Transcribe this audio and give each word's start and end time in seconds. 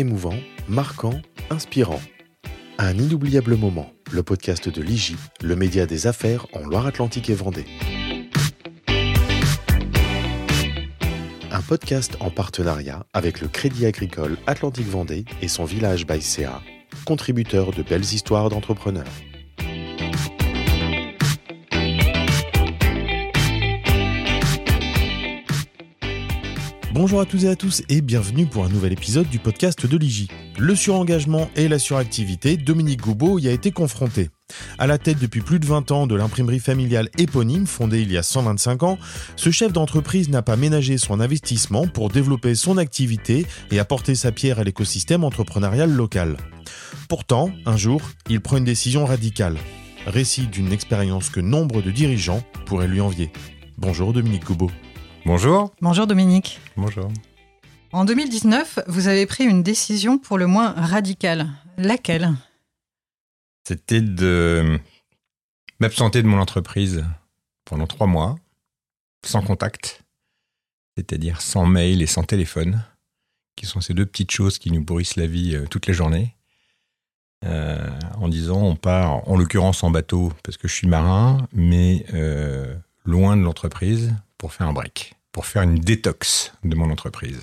émouvant, 0.00 0.34
marquant, 0.66 1.20
inspirant. 1.50 2.00
Un 2.78 2.96
inoubliable 2.96 3.56
moment, 3.56 3.92
le 4.10 4.22
podcast 4.22 4.70
de 4.70 4.80
l'IGI, 4.80 5.16
le 5.42 5.56
média 5.56 5.84
des 5.84 6.06
affaires 6.06 6.46
en 6.54 6.60
Loire-Atlantique 6.60 7.28
et 7.28 7.34
Vendée. 7.34 7.66
Un 11.52 11.60
podcast 11.60 12.16
en 12.20 12.30
partenariat 12.30 13.04
avec 13.12 13.42
le 13.42 13.48
Crédit 13.48 13.84
Agricole 13.84 14.38
Atlantique 14.46 14.88
Vendée 14.88 15.26
et 15.42 15.48
son 15.48 15.66
village 15.66 16.06
by 16.06 16.22
CA, 16.22 16.62
contributeur 17.04 17.72
de 17.72 17.82
belles 17.82 18.00
histoires 18.00 18.48
d'entrepreneurs. 18.48 19.04
Bonjour 26.92 27.20
à 27.20 27.24
tous 27.24 27.44
et 27.44 27.48
à 27.48 27.54
tous 27.54 27.82
et 27.88 28.00
bienvenue 28.00 28.46
pour 28.46 28.64
un 28.64 28.68
nouvel 28.68 28.92
épisode 28.92 29.28
du 29.28 29.38
podcast 29.38 29.86
de 29.86 29.96
l'IGI. 29.96 30.26
Le 30.58 30.74
surengagement 30.74 31.48
et 31.54 31.68
la 31.68 31.78
suractivité, 31.78 32.56
Dominique 32.56 33.02
Goubeau 33.02 33.38
y 33.38 33.46
a 33.46 33.52
été 33.52 33.70
confronté. 33.70 34.30
À 34.76 34.88
la 34.88 34.98
tête 34.98 35.20
depuis 35.20 35.40
plus 35.40 35.60
de 35.60 35.66
20 35.66 35.92
ans 35.92 36.08
de 36.08 36.16
l'imprimerie 36.16 36.58
familiale 36.58 37.08
éponyme 37.16 37.68
fondée 37.68 38.02
il 38.02 38.10
y 38.10 38.18
a 38.18 38.24
125 38.24 38.82
ans, 38.82 38.98
ce 39.36 39.52
chef 39.52 39.72
d'entreprise 39.72 40.30
n'a 40.30 40.42
pas 40.42 40.56
ménagé 40.56 40.98
son 40.98 41.20
investissement 41.20 41.86
pour 41.86 42.08
développer 42.08 42.56
son 42.56 42.76
activité 42.76 43.46
et 43.70 43.78
apporter 43.78 44.16
sa 44.16 44.32
pierre 44.32 44.58
à 44.58 44.64
l'écosystème 44.64 45.22
entrepreneurial 45.22 45.92
local. 45.92 46.38
Pourtant, 47.08 47.52
un 47.66 47.76
jour, 47.76 48.02
il 48.28 48.40
prend 48.40 48.56
une 48.56 48.64
décision 48.64 49.06
radicale. 49.06 49.58
Récit 50.08 50.48
d'une 50.48 50.72
expérience 50.72 51.30
que 51.30 51.38
nombre 51.38 51.82
de 51.82 51.92
dirigeants 51.92 52.42
pourraient 52.66 52.88
lui 52.88 53.00
envier. 53.00 53.30
Bonjour 53.78 54.12
Dominique 54.12 54.44
Goubeau. 54.44 54.72
Bonjour. 55.26 55.72
Bonjour 55.80 56.06
Dominique. 56.06 56.60
Bonjour. 56.76 57.10
En 57.92 58.04
2019, 58.04 58.80
vous 58.86 59.08
avez 59.08 59.26
pris 59.26 59.44
une 59.44 59.62
décision 59.62 60.18
pour 60.18 60.38
le 60.38 60.46
moins 60.46 60.72
radicale. 60.72 61.48
Laquelle? 61.76 62.32
C'était 63.64 64.00
de 64.00 64.78
m'absenter 65.78 66.22
de 66.22 66.26
mon 66.28 66.38
entreprise 66.38 67.04
pendant 67.64 67.86
trois 67.86 68.06
mois, 68.06 68.36
sans 69.24 69.42
contact, 69.42 70.02
c'est-à-dire 70.96 71.40
sans 71.40 71.66
mail 71.66 72.02
et 72.02 72.06
sans 72.06 72.22
téléphone, 72.22 72.82
qui 73.56 73.66
sont 73.66 73.80
ces 73.80 73.94
deux 73.94 74.06
petites 74.06 74.30
choses 74.30 74.58
qui 74.58 74.70
nous 74.72 74.84
pourrissent 74.84 75.16
la 75.16 75.26
vie 75.26 75.54
euh, 75.54 75.66
toutes 75.66 75.86
les 75.86 75.94
journées. 75.94 76.34
Euh, 77.44 77.88
en 78.16 78.28
disant 78.28 78.60
on 78.62 78.76
part, 78.76 79.26
en 79.28 79.36
l'occurrence 79.36 79.82
en 79.82 79.90
bateau, 79.90 80.32
parce 80.44 80.56
que 80.56 80.68
je 80.68 80.74
suis 80.74 80.88
marin, 80.88 81.48
mais 81.52 82.04
euh, 82.12 82.76
loin 83.04 83.36
de 83.36 83.42
l'entreprise, 83.42 84.14
pour 84.40 84.54
faire 84.54 84.66
un 84.66 84.72
break, 84.72 85.16
pour 85.32 85.44
faire 85.44 85.62
une 85.62 85.78
détox 85.78 86.54
de 86.64 86.74
mon 86.74 86.90
entreprise. 86.90 87.40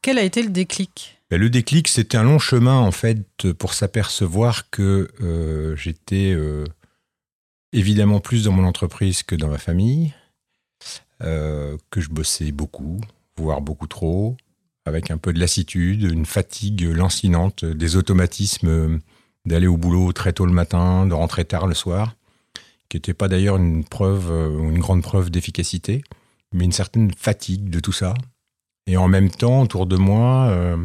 Quel 0.00 0.16
a 0.16 0.22
été 0.22 0.44
le 0.44 0.50
déclic? 0.50 1.18
Ben, 1.28 1.40
Le 1.40 1.50
déclic, 1.50 1.88
c'était 1.88 2.16
un 2.16 2.22
long 2.22 2.38
chemin 2.38 2.78
en 2.78 2.92
fait 2.92 3.52
pour 3.54 3.74
s'apercevoir 3.74 4.70
que 4.70 5.10
euh, 5.20 5.74
j'étais 5.74 6.32
euh, 6.32 6.64
évidemment 7.72 8.20
plus 8.20 8.44
dans 8.44 8.52
mon 8.52 8.64
entreprise 8.64 9.24
que 9.24 9.34
dans 9.34 9.48
ma 9.48 9.58
famille, 9.58 10.14
euh, 11.20 11.76
que 11.90 12.00
je 12.00 12.10
bossais 12.10 12.52
beaucoup, 12.52 13.00
voire 13.36 13.60
beaucoup 13.60 13.88
trop, 13.88 14.36
avec 14.86 15.10
un 15.10 15.18
peu 15.18 15.32
de 15.32 15.40
lassitude, 15.40 16.02
une 16.04 16.26
fatigue 16.26 16.82
lancinante, 16.82 17.64
des 17.64 17.96
automatismes 17.96 19.00
d'aller 19.46 19.66
au 19.66 19.76
boulot 19.76 20.12
très 20.12 20.32
tôt 20.32 20.46
le 20.46 20.52
matin, 20.52 21.06
de 21.06 21.14
rentrer 21.14 21.44
tard 21.44 21.66
le 21.66 21.74
soir 21.74 22.14
qui 22.88 22.96
n'était 22.96 23.14
pas 23.14 23.28
d'ailleurs 23.28 23.56
une 23.56 23.84
preuve, 23.84 24.30
euh, 24.30 24.70
une 24.70 24.78
grande 24.78 25.02
preuve 25.02 25.30
d'efficacité, 25.30 26.02
mais 26.52 26.64
une 26.64 26.72
certaine 26.72 27.12
fatigue 27.12 27.70
de 27.70 27.80
tout 27.80 27.92
ça. 27.92 28.14
Et 28.86 28.96
en 28.96 29.08
même 29.08 29.30
temps, 29.30 29.62
autour 29.62 29.86
de 29.86 29.96
moi, 29.96 30.48
euh, 30.48 30.76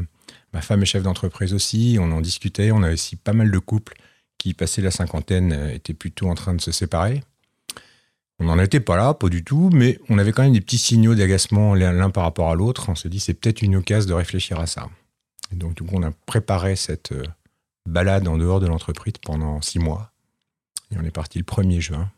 ma 0.53 0.61
femme 0.61 0.81
est 0.81 0.85
chef 0.85 1.03
d'entreprise 1.03 1.53
aussi, 1.53 1.97
on 1.99 2.11
en 2.11 2.21
discutait, 2.21 2.71
on 2.71 2.83
avait 2.83 2.93
aussi 2.93 3.15
pas 3.15 3.33
mal 3.33 3.51
de 3.51 3.59
couples 3.59 3.93
qui, 4.37 4.53
passé 4.53 4.81
la 4.81 4.91
cinquantaine, 4.91 5.51
euh, 5.51 5.73
étaient 5.73 5.93
plutôt 5.93 6.29
en 6.29 6.35
train 6.35 6.53
de 6.53 6.61
se 6.61 6.71
séparer. 6.71 7.23
On 8.39 8.45
n'en 8.45 8.57
était 8.57 8.79
pas 8.79 8.95
là, 8.95 9.13
pas 9.13 9.27
du 9.27 9.43
tout, 9.43 9.69
mais 9.73 9.99
on 10.07 10.17
avait 10.17 10.31
quand 10.31 10.43
même 10.43 10.53
des 10.53 10.61
petits 10.61 10.77
signaux 10.77 11.13
d'agacement 11.13 11.75
l'un 11.75 12.09
par 12.09 12.23
rapport 12.23 12.49
à 12.49 12.55
l'autre. 12.55 12.87
On 12.87 12.95
se 12.95 13.09
dit, 13.09 13.19
c'est 13.19 13.33
peut-être 13.33 13.61
une 13.61 13.75
occasion 13.75 14.09
de 14.09 14.13
réfléchir 14.13 14.59
à 14.61 14.65
ça. 14.65 14.87
Et 15.51 15.55
donc, 15.55 15.75
du 15.75 15.83
coup, 15.83 15.95
on 15.95 16.03
a 16.03 16.11
préparé 16.25 16.77
cette 16.77 17.13
balade 17.85 18.29
en 18.29 18.37
dehors 18.37 18.61
de 18.61 18.67
l'entreprise 18.67 19.15
pendant 19.21 19.61
six 19.61 19.79
mois. 19.79 20.13
Et 20.91 20.97
on 20.97 21.03
est 21.03 21.11
parti 21.11 21.39
le 21.39 21.45
1er 21.45 21.79
juin 21.79 22.11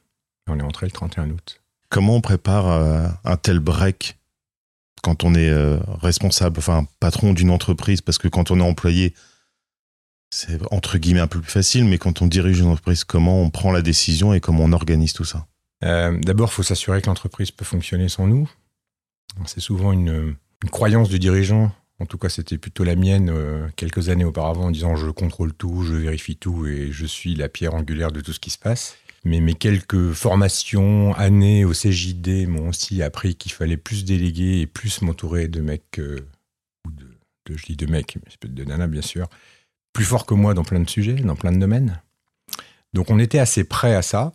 et 0.47 0.51
on 0.51 0.57
est 0.57 0.63
rentré 0.63 0.85
le 0.85 0.91
31 0.91 1.31
août. 1.31 1.61
Comment 1.89 2.15
on 2.15 2.21
prépare 2.21 2.67
euh, 2.67 3.07
un 3.25 3.37
tel 3.37 3.59
break 3.59 4.17
quand 5.03 5.23
on 5.23 5.33
est 5.33 5.49
euh, 5.49 5.77
responsable, 6.01 6.59
enfin 6.59 6.85
patron 6.99 7.33
d'une 7.33 7.51
entreprise? 7.51 8.01
Parce 8.01 8.17
que 8.17 8.27
quand 8.27 8.51
on 8.51 8.59
est 8.59 8.63
employé, 8.63 9.13
c'est 10.29 10.59
entre 10.71 10.97
guillemets 10.97 11.19
un 11.19 11.27
peu 11.27 11.41
plus 11.41 11.51
facile, 11.51 11.85
mais 11.85 11.97
quand 11.97 12.21
on 12.21 12.27
dirige 12.27 12.59
une 12.59 12.67
entreprise, 12.67 13.03
comment 13.03 13.41
on 13.41 13.49
prend 13.49 13.71
la 13.71 13.81
décision 13.81 14.33
et 14.33 14.39
comment 14.39 14.63
on 14.63 14.71
organise 14.71 15.13
tout 15.13 15.25
ça? 15.25 15.47
Euh, 15.83 16.17
D'abord, 16.21 16.49
il 16.49 16.53
faut 16.53 16.63
s'assurer 16.63 17.01
que 17.01 17.07
l'entreprise 17.07 17.51
peut 17.51 17.65
fonctionner 17.65 18.07
sans 18.07 18.27
nous. 18.27 18.49
C'est 19.45 19.59
souvent 19.59 19.91
une, 19.91 20.35
une, 20.63 20.69
croyance 20.69 21.09
du 21.09 21.19
dirigeant 21.19 21.71
en 22.01 22.07
tout 22.07 22.17
cas, 22.17 22.29
c'était 22.29 22.57
plutôt 22.57 22.83
la 22.83 22.95
mienne 22.95 23.29
euh, 23.29 23.67
quelques 23.75 24.09
années 24.09 24.25
auparavant 24.25 24.65
en 24.65 24.71
disant 24.71 24.95
je 24.95 25.07
contrôle 25.11 25.53
tout, 25.53 25.83
je 25.83 25.93
vérifie 25.93 26.35
tout 26.35 26.65
et 26.65 26.91
je 26.91 27.05
suis 27.05 27.35
la 27.35 27.47
pierre 27.47 27.75
angulaire 27.75 28.11
de 28.11 28.21
tout 28.21 28.33
ce 28.33 28.39
qui 28.39 28.49
se 28.49 28.57
passe. 28.57 28.97
Mais 29.23 29.39
mes 29.39 29.53
quelques 29.53 30.13
formations, 30.13 31.13
années 31.13 31.63
au 31.63 31.73
CJD 31.73 32.47
m'ont 32.47 32.69
aussi 32.69 33.03
appris 33.03 33.35
qu'il 33.35 33.51
fallait 33.51 33.77
plus 33.77 34.03
déléguer 34.03 34.61
et 34.61 34.67
plus 34.67 35.03
m'entourer 35.03 35.47
de 35.47 35.61
mecs, 35.61 35.99
euh, 35.99 36.27
de, 36.89 37.55
je 37.55 37.65
dis 37.67 37.75
de 37.75 37.85
mecs, 37.85 38.17
mais 38.25 38.49
de 38.49 38.63
nanas 38.63 38.87
bien 38.87 39.03
sûr, 39.03 39.29
plus 39.93 40.05
forts 40.05 40.25
que 40.25 40.33
moi 40.33 40.55
dans 40.55 40.63
plein 40.63 40.79
de 40.79 40.89
sujets, 40.89 41.13
dans 41.13 41.35
plein 41.35 41.51
de 41.51 41.59
domaines. 41.59 42.01
Donc 42.93 43.11
on 43.11 43.19
était 43.19 43.39
assez 43.39 43.63
prêts 43.63 43.93
à 43.93 44.01
ça. 44.01 44.33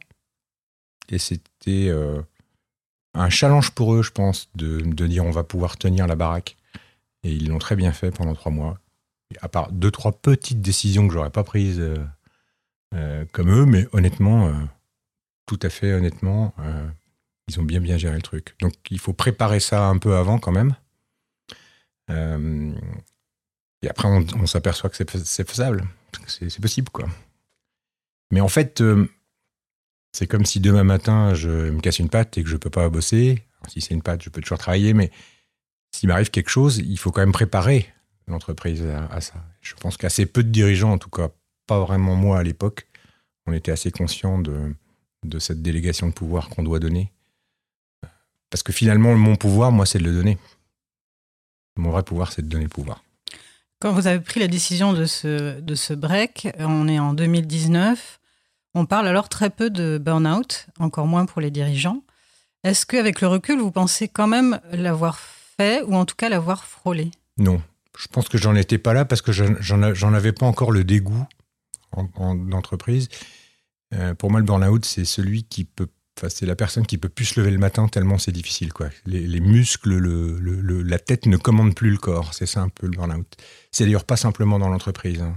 Et 1.09 1.19
c'était 1.19 1.89
euh, 1.89 2.23
un 3.15 3.29
challenge 3.29 3.73
pour 3.73 3.93
eux, 3.93 4.05
je 4.05 4.13
pense, 4.13 4.51
de, 4.55 4.79
de 4.79 5.07
dire 5.09 5.25
on 5.25 5.33
va 5.33 5.43
pouvoir 5.43 5.77
tenir 5.79 6.07
la 6.07 6.15
baraque 6.15 6.56
et 7.27 7.33
ils 7.33 7.49
l'ont 7.49 7.59
très 7.59 7.75
bien 7.77 7.93
fait 7.93 8.11
pendant 8.13 8.35
trois 8.35 8.53
mois. 8.53 8.79
À 9.41 9.49
part 9.49 9.73
deux, 9.73 9.91
trois 9.91 10.13
petites 10.13 10.61
décisions 10.61 11.09
que 11.09 11.13
j'aurais 11.13 11.31
pas 11.31 11.43
prises 11.43 11.81
euh, 11.81 11.99
euh, 12.95 13.25
comme 13.33 13.51
eux, 13.51 13.67
mais 13.67 13.89
honnêtement, 13.93 14.47
euh, 14.47 14.53
tout 15.47 15.59
à 15.63 15.69
fait 15.69 15.93
honnêtement, 15.93 16.55
ils 17.49 17.59
ont 17.61 17.65
bien 17.65 17.81
bien 17.81 17.99
géré 17.99 18.15
le 18.15 18.23
truc. 18.23 18.55
Donc 18.61 18.75
il 18.91 19.01
faut 19.01 19.13
préparer 19.13 19.59
ça 19.59 19.87
un 19.89 19.99
peu 19.99 20.15
avant 20.17 20.39
quand 20.39 20.53
même. 20.53 20.75
et 22.09 23.89
après, 23.89 24.09
on, 24.09 24.47
s'aperçoit 24.47 24.91
que 24.91 24.97
c'est 24.97 25.49
faisable, 25.49 25.85
c'est 26.27 26.61
possible 26.61 26.91
quoi. 26.91 27.09
Mais 28.33 28.41
en 28.41 28.49
fait, 28.49 28.83
c'est 30.13 30.27
comme 30.27 30.45
si 30.45 30.61
demain 30.61 30.85
matin 30.85 31.35
je 31.35 31.71
me 31.71 31.81
casse 31.81 31.99
une 31.99 32.11
patte 32.11 32.39
et 32.39 32.43
que 32.43 32.49
je 32.49 32.57
peux 32.57 32.71
pas 32.71 32.89
bosser. 32.89 33.45
si 33.69 33.81
c'est 33.81 33.95
une 33.95 34.03
patte, 34.03 34.23
je 34.23 34.31
peux 34.31 34.41
toujours 34.41 34.59
travailler, 34.59 34.95
mais 34.95 35.11
s'il 35.97 36.11
m'arrive 36.11 36.31
quelque 36.31 36.51
chose, 36.51 36.77
il 36.77 36.99
faut 36.99 37.11
quand 37.11 37.23
même 37.23 37.33
préparer 37.33 37.87
l'entreprise 38.29 38.85
à, 38.85 39.21
ça. 39.23 39.35
Je 39.63 39.73
pense 39.75 39.97
qu'assez 39.97 40.27
peu 40.27 40.43
de 40.43 40.51
dirigeants, 40.51 40.93
en 40.93 40.99
tout 40.99 41.09
cas 41.09 41.31
pas 41.67 41.81
vraiment 41.81 42.15
moi 42.15 42.39
à 42.39 42.43
l'époque, 42.43 42.87
on 43.47 43.53
était 43.55 43.73
assez 43.73 43.91
conscients 43.91 44.39
de, 44.39 44.75
cette 45.39 45.63
délégation 45.63 46.09
de 46.09 46.13
pouvoir 46.13 46.51
qu'on 46.51 46.63
doit 46.63 46.81
donner. 46.81 47.13
Parce 48.51 48.63
que 48.63 48.73
finalement, 48.73 49.15
mon 49.15 49.37
pouvoir, 49.37 49.73
moi, 49.73 49.87
c'est 49.87 49.99
de 49.99 50.05
le 50.05 50.13
donner. 50.13 50.37
Mon 51.77 51.91
vrai 51.91 52.03
pouvoir, 52.03 52.31
c'est 52.31 52.43
de 52.43 52.49
donner 52.49 52.65
le 52.65 52.71
pouvoir. 52.71 53.03
Quand 53.81 53.93
vous 53.93 54.07
avez 54.07 54.21
pris 54.21 54.41
la 54.41 54.49
décision 54.49 54.93
de 54.93 55.07
ce, 55.07 55.61
de 55.61 55.75
ce 55.75 55.95
break, 55.95 56.49
on 56.59 56.89
est 56.89 56.99
en 56.99 57.15
2019, 57.15 58.21
on 58.75 58.85
parle 58.85 59.09
alors 59.09 59.31
très 59.31 59.49
peu 59.49 59.71
de 59.71 59.99
burn-out, 59.99 60.67
encore 60.79 61.07
moins 61.07 61.25
pour 61.25 61.41
les 61.41 61.51
dirigeants. 61.51 62.03
Est-ce 62.65 62.85
qu'avec 62.85 63.23
le 63.23 63.29
recul, 63.29 63.59
vous 63.61 63.71
pensez 63.71 64.09
quand 64.09 64.27
même 64.27 64.61
l'avoir 64.73 65.19
ou 65.61 65.95
en 65.95 66.05
tout 66.05 66.17
cas 66.17 66.29
l'avoir 66.29 66.65
frôlé? 66.65 67.11
Non, 67.39 67.63
je 67.97 68.09
pense 68.09 68.29
que 68.29 68.39
j'en 68.39 68.55
étais 68.55 68.79
pas 68.79 68.93
là 68.93 69.05
parce 69.05 69.23
que 69.23 69.33
j'en 69.33 70.13
avais 70.13 70.33
pas 70.33 70.47
encore 70.47 70.71
le 70.71 70.85
dégoût 70.85 71.27
en, 71.93 72.53
entreprise. 72.53 73.09
Euh, 73.95 74.15
pour 74.15 74.31
moi, 74.31 74.41
le 74.41 74.47
burn-out, 74.47 74.85
c'est 74.85 75.05
celui 75.05 75.45
qui 75.45 75.65
peut. 75.65 75.89
Enfin, 76.19 76.31
c'est 76.31 76.47
la 76.47 76.57
personne 76.57 76.87
qui 76.87 76.97
peut 76.97 77.11
plus 77.11 77.27
se 77.27 77.41
lever 77.41 77.51
le 77.51 77.59
matin 77.59 77.89
tellement 77.89 78.17
c'est 78.17 78.33
difficile. 78.33 78.73
Quoi. 78.73 78.89
Les, 79.05 79.41
muscles, 79.41 79.99
le, 79.99 80.83
la 80.83 80.99
tête 80.99 81.27
ne 81.27 81.37
commande 81.37 81.75
plus 81.75 81.91
le 81.91 81.99
corps. 81.99 82.33
C'est 82.33 82.47
ça 82.47 82.63
un 82.63 82.71
peu 82.71 82.87
le 82.87 82.97
burn-out. 82.97 83.37
C'est 83.71 83.85
d'ailleurs 83.85 84.05
pas 84.05 84.17
simplement 84.17 84.59
dans 84.59 84.71
l'entreprise. 84.71 85.21
Hein. 85.21 85.37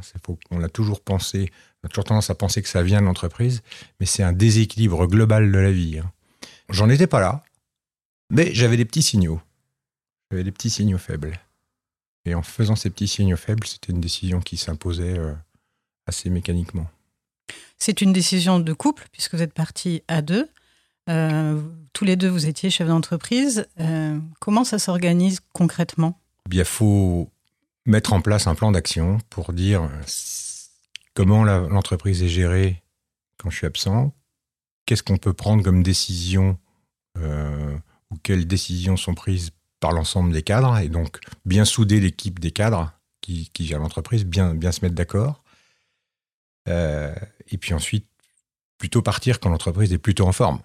On 0.51 0.63
a 0.63 0.69
toujours 0.69 1.01
pensé, 1.01 1.51
on 1.83 1.87
a 1.87 1.89
toujours 1.89 2.05
tendance 2.05 2.29
à 2.29 2.35
penser 2.35 2.61
que 2.61 2.69
ça 2.69 2.81
vient 2.81 3.01
de 3.01 3.05
l'entreprise, 3.05 3.61
mais 3.99 4.05
c'est 4.05 4.23
un 4.23 4.31
déséquilibre 4.31 5.05
global 5.05 5.51
de 5.51 5.59
la 5.59 5.71
vie. 5.71 5.99
Hein. 5.99 6.09
J'en 6.69 6.87
étais 6.87 7.07
pas 7.07 7.19
là, 7.19 7.43
mais 8.29 8.53
j'avais 8.53 8.77
des 8.77 8.85
petits 8.85 9.01
signaux. 9.01 9.41
J'avais 10.29 10.43
des 10.43 10.51
petits 10.51 10.69
signaux 10.69 10.97
faibles. 10.97 11.39
Et 12.25 12.35
en 12.35 12.41
faisant 12.41 12.75
ces 12.75 12.89
petits 12.89 13.07
signaux 13.07 13.37
faibles, 13.37 13.65
c'était 13.65 13.91
une 13.91 14.01
décision 14.01 14.39
qui 14.41 14.57
s'imposait 14.57 15.17
euh, 15.17 15.33
assez 16.05 16.29
mécaniquement. 16.29 16.87
C'est 17.77 18.01
une 18.01 18.13
décision 18.13 18.59
de 18.59 18.73
couple, 18.73 19.07
puisque 19.11 19.35
vous 19.35 19.41
êtes 19.41 19.53
partis 19.53 20.03
à 20.07 20.21
deux. 20.21 20.49
Euh, 21.09 21.59
tous 21.93 22.05
les 22.05 22.15
deux, 22.15 22.27
vous 22.27 22.47
étiez 22.47 22.69
chef 22.69 22.87
d'entreprise. 22.87 23.67
Euh, 23.79 24.19
comment 24.39 24.63
ça 24.63 24.77
s'organise 24.77 25.39
concrètement? 25.53 26.19
Il 26.51 26.63
faut 26.65 27.31
mettre 27.85 28.13
en 28.13 28.21
place 28.21 28.47
un 28.47 28.55
plan 28.55 28.71
d'action 28.71 29.17
pour 29.29 29.53
dire 29.53 29.89
comment 31.13 31.43
l'entreprise 31.43 32.21
est 32.21 32.29
gérée 32.29 32.83
quand 33.37 33.49
je 33.49 33.57
suis 33.57 33.67
absent, 33.67 34.13
qu'est-ce 34.85 35.03
qu'on 35.03 35.17
peut 35.17 35.33
prendre 35.33 35.63
comme 35.63 35.81
décision 35.81 36.57
euh, 37.17 37.77
ou 38.11 38.17
quelles 38.21 38.47
décisions 38.47 38.97
sont 38.97 39.15
prises 39.15 39.51
par 39.79 39.91
l'ensemble 39.91 40.31
des 40.33 40.43
cadres, 40.43 40.77
et 40.77 40.89
donc 40.89 41.19
bien 41.45 41.65
souder 41.65 41.99
l'équipe 41.99 42.39
des 42.39 42.51
cadres 42.51 42.91
qui, 43.21 43.49
qui 43.53 43.65
gèrent 43.65 43.79
l'entreprise, 43.79 44.25
bien, 44.25 44.53
se 44.71 44.81
mettre 44.81 44.95
d'accord. 44.95 45.43
Euh, 46.67 47.15
et 47.49 47.57
puis 47.57 47.73
ensuite, 47.73 48.05
plutôt 48.77 49.01
partir 49.01 49.39
quand 49.39 49.49
l'entreprise 49.49 49.93
est 49.93 49.97
plutôt 49.97 50.27
en 50.27 50.31
forme. 50.31 50.61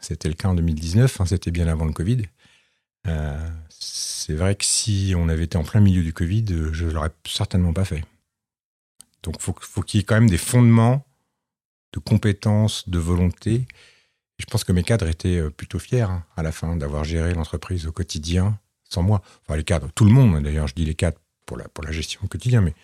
C'était 0.00 0.28
le 0.28 0.34
cas 0.34 0.48
en 0.48 0.54
2019, 0.54 1.20
hein, 1.20 1.26
c'était 1.26 1.50
bien 1.50 1.66
avant 1.66 1.84
le 1.84 1.92
Covid. 1.92 2.22
Euh, 3.06 3.48
c'est 3.68 4.34
vrai 4.34 4.54
que 4.54 4.64
si 4.64 5.14
on 5.16 5.28
avait 5.28 5.44
été 5.44 5.56
en 5.56 5.64
plein 5.64 5.80
milieu 5.80 6.02
du 6.02 6.12
Covid, 6.12 6.44
je 6.72 6.86
ne 6.86 6.90
l'aurais 6.90 7.12
certainement 7.26 7.72
pas 7.72 7.84
fait. 7.84 8.04
Donc 9.22 9.36
il 9.38 9.42
faut, 9.42 9.82
qu'il 9.82 9.98
y 9.98 10.02
ait 10.02 10.04
quand 10.04 10.14
même 10.14 10.30
des 10.30 10.38
fondements 10.38 11.06
de 11.92 11.98
compétences, 11.98 12.88
de 12.88 12.98
volonté. 12.98 13.66
Je 14.38 14.46
pense 14.46 14.64
que 14.64 14.72
mes 14.72 14.82
cadres 14.82 15.06
étaient 15.06 15.38
euh, 15.38 15.50
plutôt 15.50 15.78
fiers 15.78 16.02
hein, 16.02 16.24
à 16.36 16.42
la 16.42 16.52
fin 16.52 16.76
d'avoir 16.76 17.04
géré 17.04 17.34
l'entreprise 17.34 17.86
au 17.86 17.92
quotidien 17.92 18.58
sans 18.88 19.02
moi. 19.02 19.22
Enfin, 19.42 19.56
les 19.56 19.64
cadres, 19.64 19.90
tout 19.94 20.04
le 20.04 20.12
monde, 20.12 20.42
d'ailleurs, 20.42 20.68
je 20.68 20.74
dis 20.74 20.84
les 20.84 20.94
cadres 20.94 21.18
pour 21.46 21.56
la, 21.56 21.92
gestion 21.92 22.20
au 22.24 22.28
quotidien, 22.28 22.60
mais 22.60 22.74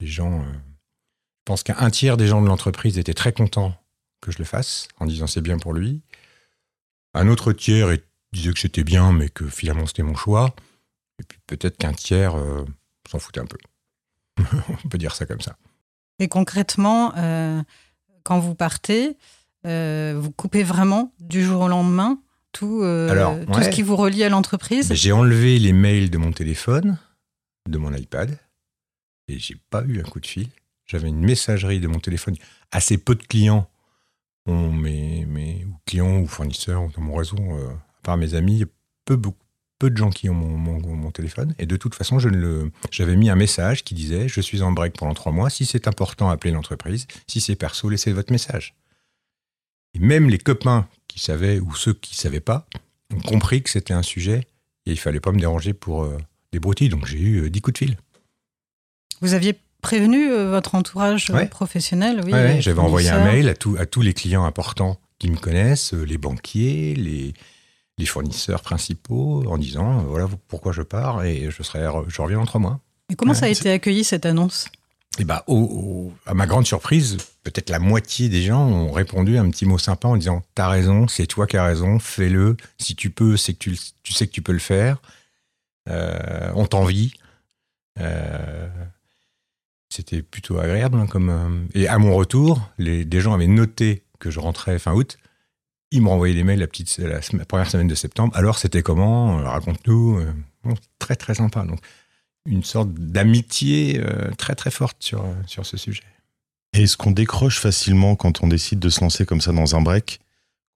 les 0.00 0.06
gens, 0.06 0.40
euh, 0.40 0.52
je 0.52 1.44
pense 1.44 1.62
qu'un 1.62 1.90
tiers 1.90 2.16
des 2.16 2.26
gens 2.26 2.42
de 2.42 2.46
l'entreprise 2.46 2.98
étaient 2.98 3.14
très 3.14 3.32
contents 3.32 3.74
que 4.20 4.30
je 4.30 4.38
le 4.38 4.44
fasse, 4.44 4.88
en 4.98 5.06
disant 5.06 5.26
c'est 5.26 5.40
bien 5.40 5.58
pour 5.58 5.72
lui. 5.72 6.02
Un 7.14 7.28
autre 7.28 7.52
tiers 7.52 7.96
disait 8.32 8.52
que 8.52 8.58
c'était 8.58 8.84
bien, 8.84 9.12
mais 9.12 9.28
que 9.28 9.46
finalement 9.46 9.86
c'était 9.86 10.02
mon 10.02 10.14
choix. 10.14 10.54
Et 11.20 11.24
puis 11.24 11.38
peut-être 11.46 11.76
qu'un 11.76 11.92
tiers 11.92 12.36
euh, 12.36 12.64
s'en 13.08 13.18
foutait 13.18 13.40
un 13.40 13.46
peu. 13.46 13.58
On 14.84 14.88
peut 14.88 14.98
dire 14.98 15.14
ça 15.14 15.26
comme 15.26 15.40
ça. 15.40 15.56
Et 16.18 16.28
concrètement, 16.28 17.12
quand 18.24 18.40
vous 18.40 18.56
partez, 18.56 19.16
vous 19.64 20.30
coupez 20.32 20.62
vraiment 20.62 21.12
du 21.20 21.42
jour 21.42 21.62
au 21.62 21.68
lendemain 21.68 22.20
tout, 22.52 22.80
tout 22.80 23.62
ce 23.62 23.68
qui 23.70 23.82
vous 23.82 23.96
relie 23.96 24.24
à 24.24 24.28
l'entreprise 24.28 24.92
J'ai 24.92 25.12
enlevé 25.12 25.58
les 25.58 25.72
mails 25.72 26.10
de 26.10 26.18
mon 26.18 26.32
téléphone, 26.32 26.98
de 27.68 27.78
mon 27.78 27.92
iPad, 27.92 28.38
et 29.28 29.38
j'ai 29.38 29.56
pas 29.70 29.84
eu 29.86 30.00
un 30.00 30.04
coup 30.04 30.20
de 30.20 30.26
fil. 30.26 30.48
J'avais 30.86 31.08
une 31.08 31.20
messagerie 31.20 31.80
de 31.80 31.86
mon 31.86 32.00
téléphone. 32.00 32.34
Assez 32.72 32.96
peu 32.96 33.14
de 33.14 33.22
clients 33.22 33.68
ont 34.46 34.72
mes, 34.72 35.26
mes 35.26 35.66
ou 35.66 35.76
clients 35.86 36.18
ou 36.20 36.26
fournisseurs 36.26 36.88
dans 36.96 37.02
mon 37.02 37.14
réseau, 37.14 37.36
à 37.36 38.02
part 38.02 38.16
mes 38.16 38.34
amis, 38.34 38.64
peu, 39.04 39.16
beaucoup, 39.16 39.44
peu 39.78 39.90
de 39.90 39.96
gens 39.96 40.10
qui 40.10 40.28
ont 40.28 40.34
mon, 40.34 41.10
téléphone. 41.10 41.54
Et 41.58 41.66
de 41.66 41.76
toute 41.76 41.94
façon, 41.94 42.18
je 42.18 42.28
le, 42.28 42.70
j'avais 42.90 43.16
mis 43.16 43.30
un 43.30 43.36
message 43.36 43.84
qui 43.84 43.94
disait 43.94 44.28
Je 44.28 44.40
suis 44.40 44.62
en 44.62 44.72
break 44.72 44.96
pendant 44.96 45.14
trois 45.14 45.32
mois. 45.32 45.50
Si 45.50 45.66
c'est 45.66 45.88
important, 45.88 46.28
appelez 46.30 46.52
l'entreprise. 46.52 47.06
Si 47.26 47.40
c'est 47.40 47.56
perso, 47.56 47.88
laissez 47.88 48.12
votre 48.12 48.32
message. 48.32 48.74
Et 49.98 50.04
même 50.04 50.28
les 50.28 50.38
copains 50.38 50.86
qui 51.06 51.18
savaient 51.18 51.58
ou 51.60 51.74
ceux 51.74 51.94
qui 51.94 52.14
ne 52.14 52.18
savaient 52.18 52.40
pas 52.40 52.66
ont 53.14 53.20
compris 53.20 53.62
que 53.62 53.70
c'était 53.70 53.94
un 53.94 54.02
sujet 54.02 54.46
et 54.86 54.92
il 54.92 54.98
fallait 54.98 55.20
pas 55.20 55.32
me 55.32 55.40
déranger 55.40 55.72
pour 55.72 56.04
euh, 56.04 56.16
des 56.52 56.60
broutilles. 56.60 56.88
Donc 56.88 57.06
j'ai 57.06 57.18
eu 57.18 57.42
euh, 57.42 57.50
dix 57.50 57.60
coups 57.60 57.74
de 57.74 57.86
fil. 57.86 57.96
Vous 59.20 59.34
aviez 59.34 59.58
prévenu 59.82 60.30
euh, 60.30 60.50
votre 60.50 60.74
entourage 60.74 61.32
professionnel 61.50 62.20
Oui, 62.24 62.60
j'avais 62.60 62.80
envoyé 62.80 63.10
un 63.10 63.24
mail 63.24 63.48
à, 63.48 63.80
à 63.80 63.86
tous 63.86 64.02
les 64.02 64.14
clients 64.14 64.44
importants 64.44 64.98
qui 65.18 65.30
me 65.30 65.36
connaissent, 65.36 65.92
les 65.94 66.18
banquiers, 66.18 66.94
les, 66.94 67.34
les 67.98 68.06
fournisseurs 68.06 68.62
principaux 68.62 69.44
en 69.48 69.58
disant 69.58 70.02
voilà 70.02 70.28
pourquoi 70.46 70.72
je 70.72 70.82
pars 70.82 71.24
et 71.24 71.50
je 71.50 71.62
serai 71.64 71.80
je 72.06 72.22
reviens 72.22 72.38
dans 72.38 72.46
trois 72.46 72.60
mois. 72.60 72.80
Et 73.10 73.16
comment 73.16 73.34
ça 73.34 73.46
a 73.46 73.48
été 73.48 73.70
accueilli 73.70 74.04
cette 74.04 74.26
annonce? 74.26 74.68
Et 75.18 75.22
eh 75.22 75.24
bah, 75.24 75.44
à 76.26 76.34
ma 76.34 76.46
grande 76.46 76.66
surprise, 76.66 77.16
peut-être 77.42 77.70
la 77.70 77.78
moitié 77.78 78.28
des 78.28 78.42
gens 78.42 78.66
ont 78.66 78.92
répondu 78.92 79.36
un 79.36 79.50
petit 79.50 79.66
mot 79.66 79.78
sympa 79.78 80.08
en 80.08 80.16
disant 80.16 80.44
T'as 80.54 80.68
raison, 80.68 81.08
c'est 81.08 81.26
toi 81.26 81.46
qui 81.46 81.56
as 81.56 81.64
raison, 81.64 81.98
fais-le. 81.98 82.56
Si 82.78 82.94
tu 82.94 83.10
peux, 83.10 83.36
c'est 83.36 83.54
que 83.54 83.70
tu, 83.70 84.12
sais 84.12 84.26
que 84.26 84.32
tu 84.32 84.42
peux 84.42 84.52
le 84.52 84.58
faire. 84.58 85.02
Euh, 85.88 86.50
on 86.54 86.66
t'envie. 86.66 87.14
Euh, 87.98 88.68
c'était 89.88 90.22
plutôt 90.22 90.58
agréable. 90.58 90.98
Hein, 90.98 91.06
comme, 91.06 91.68
et 91.74 91.88
à 91.88 91.98
mon 91.98 92.14
retour, 92.14 92.70
les, 92.78 93.04
des 93.04 93.20
gens 93.20 93.34
avaient 93.34 93.46
noté 93.46 94.04
que 94.20 94.30
je 94.30 94.38
rentrais 94.38 94.78
fin 94.78 94.92
août 94.92 95.18
il 95.90 96.02
m'a 96.02 96.10
envoyé 96.10 96.34
des 96.34 96.44
mails 96.44 96.58
la, 96.98 97.44
première 97.44 97.70
semaine 97.70 97.88
de 97.88 97.94
septembre. 97.94 98.36
Alors, 98.36 98.58
c'était 98.58 98.82
comment? 98.82 99.40
Euh, 99.40 99.48
Raconte-nous. 99.48 100.18
Euh, 100.18 100.74
très, 100.98 101.16
très 101.16 101.34
sympa. 101.34 101.64
Donc, 101.64 101.78
une 102.48 102.64
sorte 102.64 102.92
d'amitié 102.92 104.00
euh, 104.00 104.30
très, 104.36 104.54
très 104.54 104.70
forte 104.70 104.96
sur, 105.00 105.24
sur 105.46 105.66
ce 105.66 105.76
sujet. 105.76 106.02
Est-ce 106.72 106.96
qu'on 106.96 107.10
décroche 107.10 107.60
facilement 107.60 108.16
quand 108.16 108.42
on 108.42 108.48
décide 108.48 108.78
de 108.78 108.88
se 108.88 109.00
lancer 109.00 109.24
comme 109.24 109.40
ça 109.40 109.52
dans 109.52 109.76
un 109.76 109.80
break? 109.80 110.20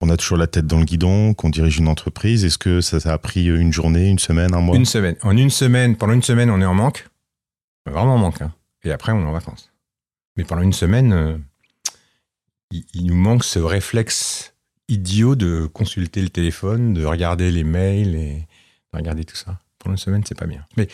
On 0.00 0.10
a 0.10 0.16
toujours 0.16 0.38
la 0.38 0.46
tête 0.46 0.66
dans 0.66 0.78
le 0.78 0.84
guidon, 0.84 1.32
qu'on 1.34 1.50
dirige 1.50 1.78
une 1.78 1.88
entreprise? 1.88 2.44
Est-ce 2.44 2.58
que 2.58 2.80
ça, 2.80 3.12
a 3.12 3.18
pris 3.18 3.46
une 3.46 3.72
journée, 3.72 4.08
une 4.08 4.18
semaine, 4.18 4.52
un 4.54 4.60
mois? 4.60 4.76
Une 4.76 4.84
semaine. 4.84 5.16
En 5.22 5.36
une 5.36 5.50
semaine, 5.50 5.96
pendant 5.96 6.12
une 6.12 6.22
semaine, 6.22 6.50
on 6.50 6.60
est 6.60 6.66
en 6.66 6.74
manque. 6.74 7.08
Vraiment 7.86 8.14
en 8.14 8.18
manque. 8.18 8.42
Hein. 8.42 8.52
Et 8.84 8.90
après, 8.90 9.12
on 9.12 9.20
est 9.20 9.26
en 9.26 9.32
vacances. 9.32 9.70
Mais 10.36 10.44
pendant 10.44 10.62
une 10.62 10.72
semaine, 10.72 11.40
il, 12.94 13.06
nous 13.06 13.14
manque 13.14 13.44
ce 13.44 13.58
réflexe 13.58 14.54
idiot 14.88 15.36
de 15.36 15.66
consulter 15.66 16.20
le 16.20 16.28
téléphone, 16.28 16.94
de 16.94 17.04
regarder 17.04 17.50
les 17.50 17.64
mails 17.64 18.14
et 18.14 18.46
de 18.92 18.98
regarder 18.98 19.24
tout 19.24 19.36
ça. 19.36 19.60
Pour 19.78 19.90
une 19.90 19.96
semaine, 19.96 20.22
c'est 20.26 20.38
pas 20.38 20.46
bien. 20.46 20.64
Mais 20.76 20.88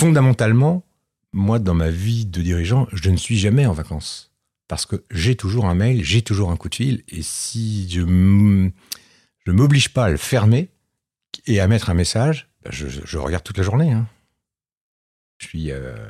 fondamentalement, 0.00 0.82
moi, 1.34 1.58
dans 1.58 1.74
ma 1.74 1.90
vie 1.90 2.24
de 2.24 2.40
dirigeant, 2.40 2.88
je 2.90 3.10
ne 3.10 3.18
suis 3.18 3.38
jamais 3.38 3.66
en 3.66 3.74
vacances. 3.74 4.32
Parce 4.66 4.86
que 4.86 5.04
j'ai 5.10 5.36
toujours 5.36 5.66
un 5.66 5.74
mail, 5.74 6.02
j'ai 6.02 6.22
toujours 6.22 6.50
un 6.50 6.56
coup 6.56 6.70
de 6.70 6.74
fil. 6.74 7.04
Et 7.08 7.20
si 7.20 7.86
je 7.90 8.00
ne 8.00 8.72
m'oblige 9.46 9.90
pas 9.90 10.06
à 10.06 10.08
le 10.08 10.16
fermer 10.16 10.70
et 11.46 11.60
à 11.60 11.68
mettre 11.68 11.90
un 11.90 11.94
message, 11.94 12.48
bah, 12.64 12.70
je, 12.72 13.18
regarde 13.18 13.44
toute 13.44 13.58
la 13.58 13.62
journée. 13.62 13.92
Hein. 13.92 14.08
Je 15.36 15.48
suis 15.48 15.70
euh, 15.70 16.08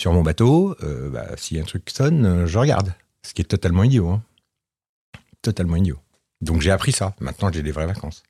sur 0.00 0.12
mon 0.12 0.22
bateau, 0.22 0.76
euh, 0.84 1.10
bah, 1.10 1.26
si 1.36 1.58
un 1.58 1.64
truc 1.64 1.90
sonne, 1.90 2.46
je 2.46 2.58
regarde. 2.58 2.94
Ce 3.26 3.34
qui 3.34 3.42
est 3.42 3.46
totalement 3.46 3.82
idiot. 3.82 4.08
Hein. 4.08 4.22
Totalement 5.42 5.74
idiot. 5.74 5.98
Donc 6.42 6.60
j'ai 6.60 6.70
appris 6.70 6.92
ça. 6.92 7.16
Maintenant, 7.18 7.50
j'ai 7.52 7.62
des 7.62 7.72
vraies 7.72 7.86
vacances. 7.86 8.22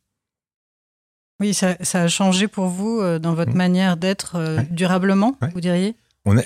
Oui, 1.43 1.55
ça, 1.55 1.77
a 1.95 2.07
changé 2.07 2.47
pour 2.47 2.69
vous 2.69 3.01
euh, 3.01 3.19
dans 3.19 3.35
votre 3.35 3.51
mmh. 3.51 3.57
manière 3.57 3.97
d'être 3.97 4.37
euh, 4.37 4.63
durablement, 4.71 5.37
vous 5.53 5.61
diriez? 5.61 5.97
On 6.25 6.39
a, 6.39 6.43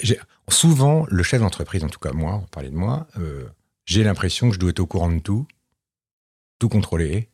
Souvent, 0.49 1.05
le 1.11 1.23
chef 1.23 1.43
d'entreprise, 1.43 1.85
en 1.85 1.89
tout 1.89 1.99
cas 1.99 2.13
moi, 2.13 2.41
on 2.43 2.47
parlait 2.47 2.71
de 2.71 2.77
moi, 2.77 3.07
euh, 3.19 3.47
j'ai 3.85 4.05
l'impression 4.05 4.49
que 4.49 4.55
je 4.55 4.59
dois 4.59 4.71
être 4.71 4.81
au 4.81 4.87
courant 4.87 5.11
de 5.11 5.19
tout, 5.19 5.47
tout 6.59 6.71
contrôler 6.71 7.29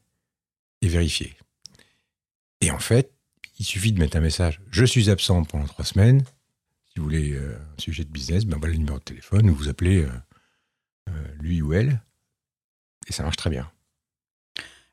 et 0.80 0.88
vérifier. 0.88 1.36
Et 2.62 2.72
en 2.72 2.80
fait, 2.80 3.12
il 3.60 3.64
suffit 3.64 3.92
de 3.92 4.00
mettre 4.00 4.16
un 4.16 4.20
message. 4.20 4.60
Je 4.72 4.84
suis 4.84 5.08
absent 5.08 5.44
pendant 5.44 5.66
trois 5.66 5.84
semaines. 5.84 6.24
Si 6.88 6.98
vous 6.98 7.04
voulez 7.04 7.36
un 7.36 7.80
sujet 7.80 8.02
de 8.02 8.10
business, 8.10 8.44
ben 8.44 8.56
voilà 8.58 8.72
le 8.72 8.78
numéro 8.78 8.98
de 8.98 9.04
téléphone, 9.04 9.48
ou 9.48 9.54
vous 9.54 9.68
appelez 9.68 10.04
lui 11.38 11.62
ou 11.62 11.74
elle, 11.74 12.02
et 13.06 13.12
ça 13.12 13.22
marche 13.22 13.36
très 13.36 13.50
bien. 13.50 13.70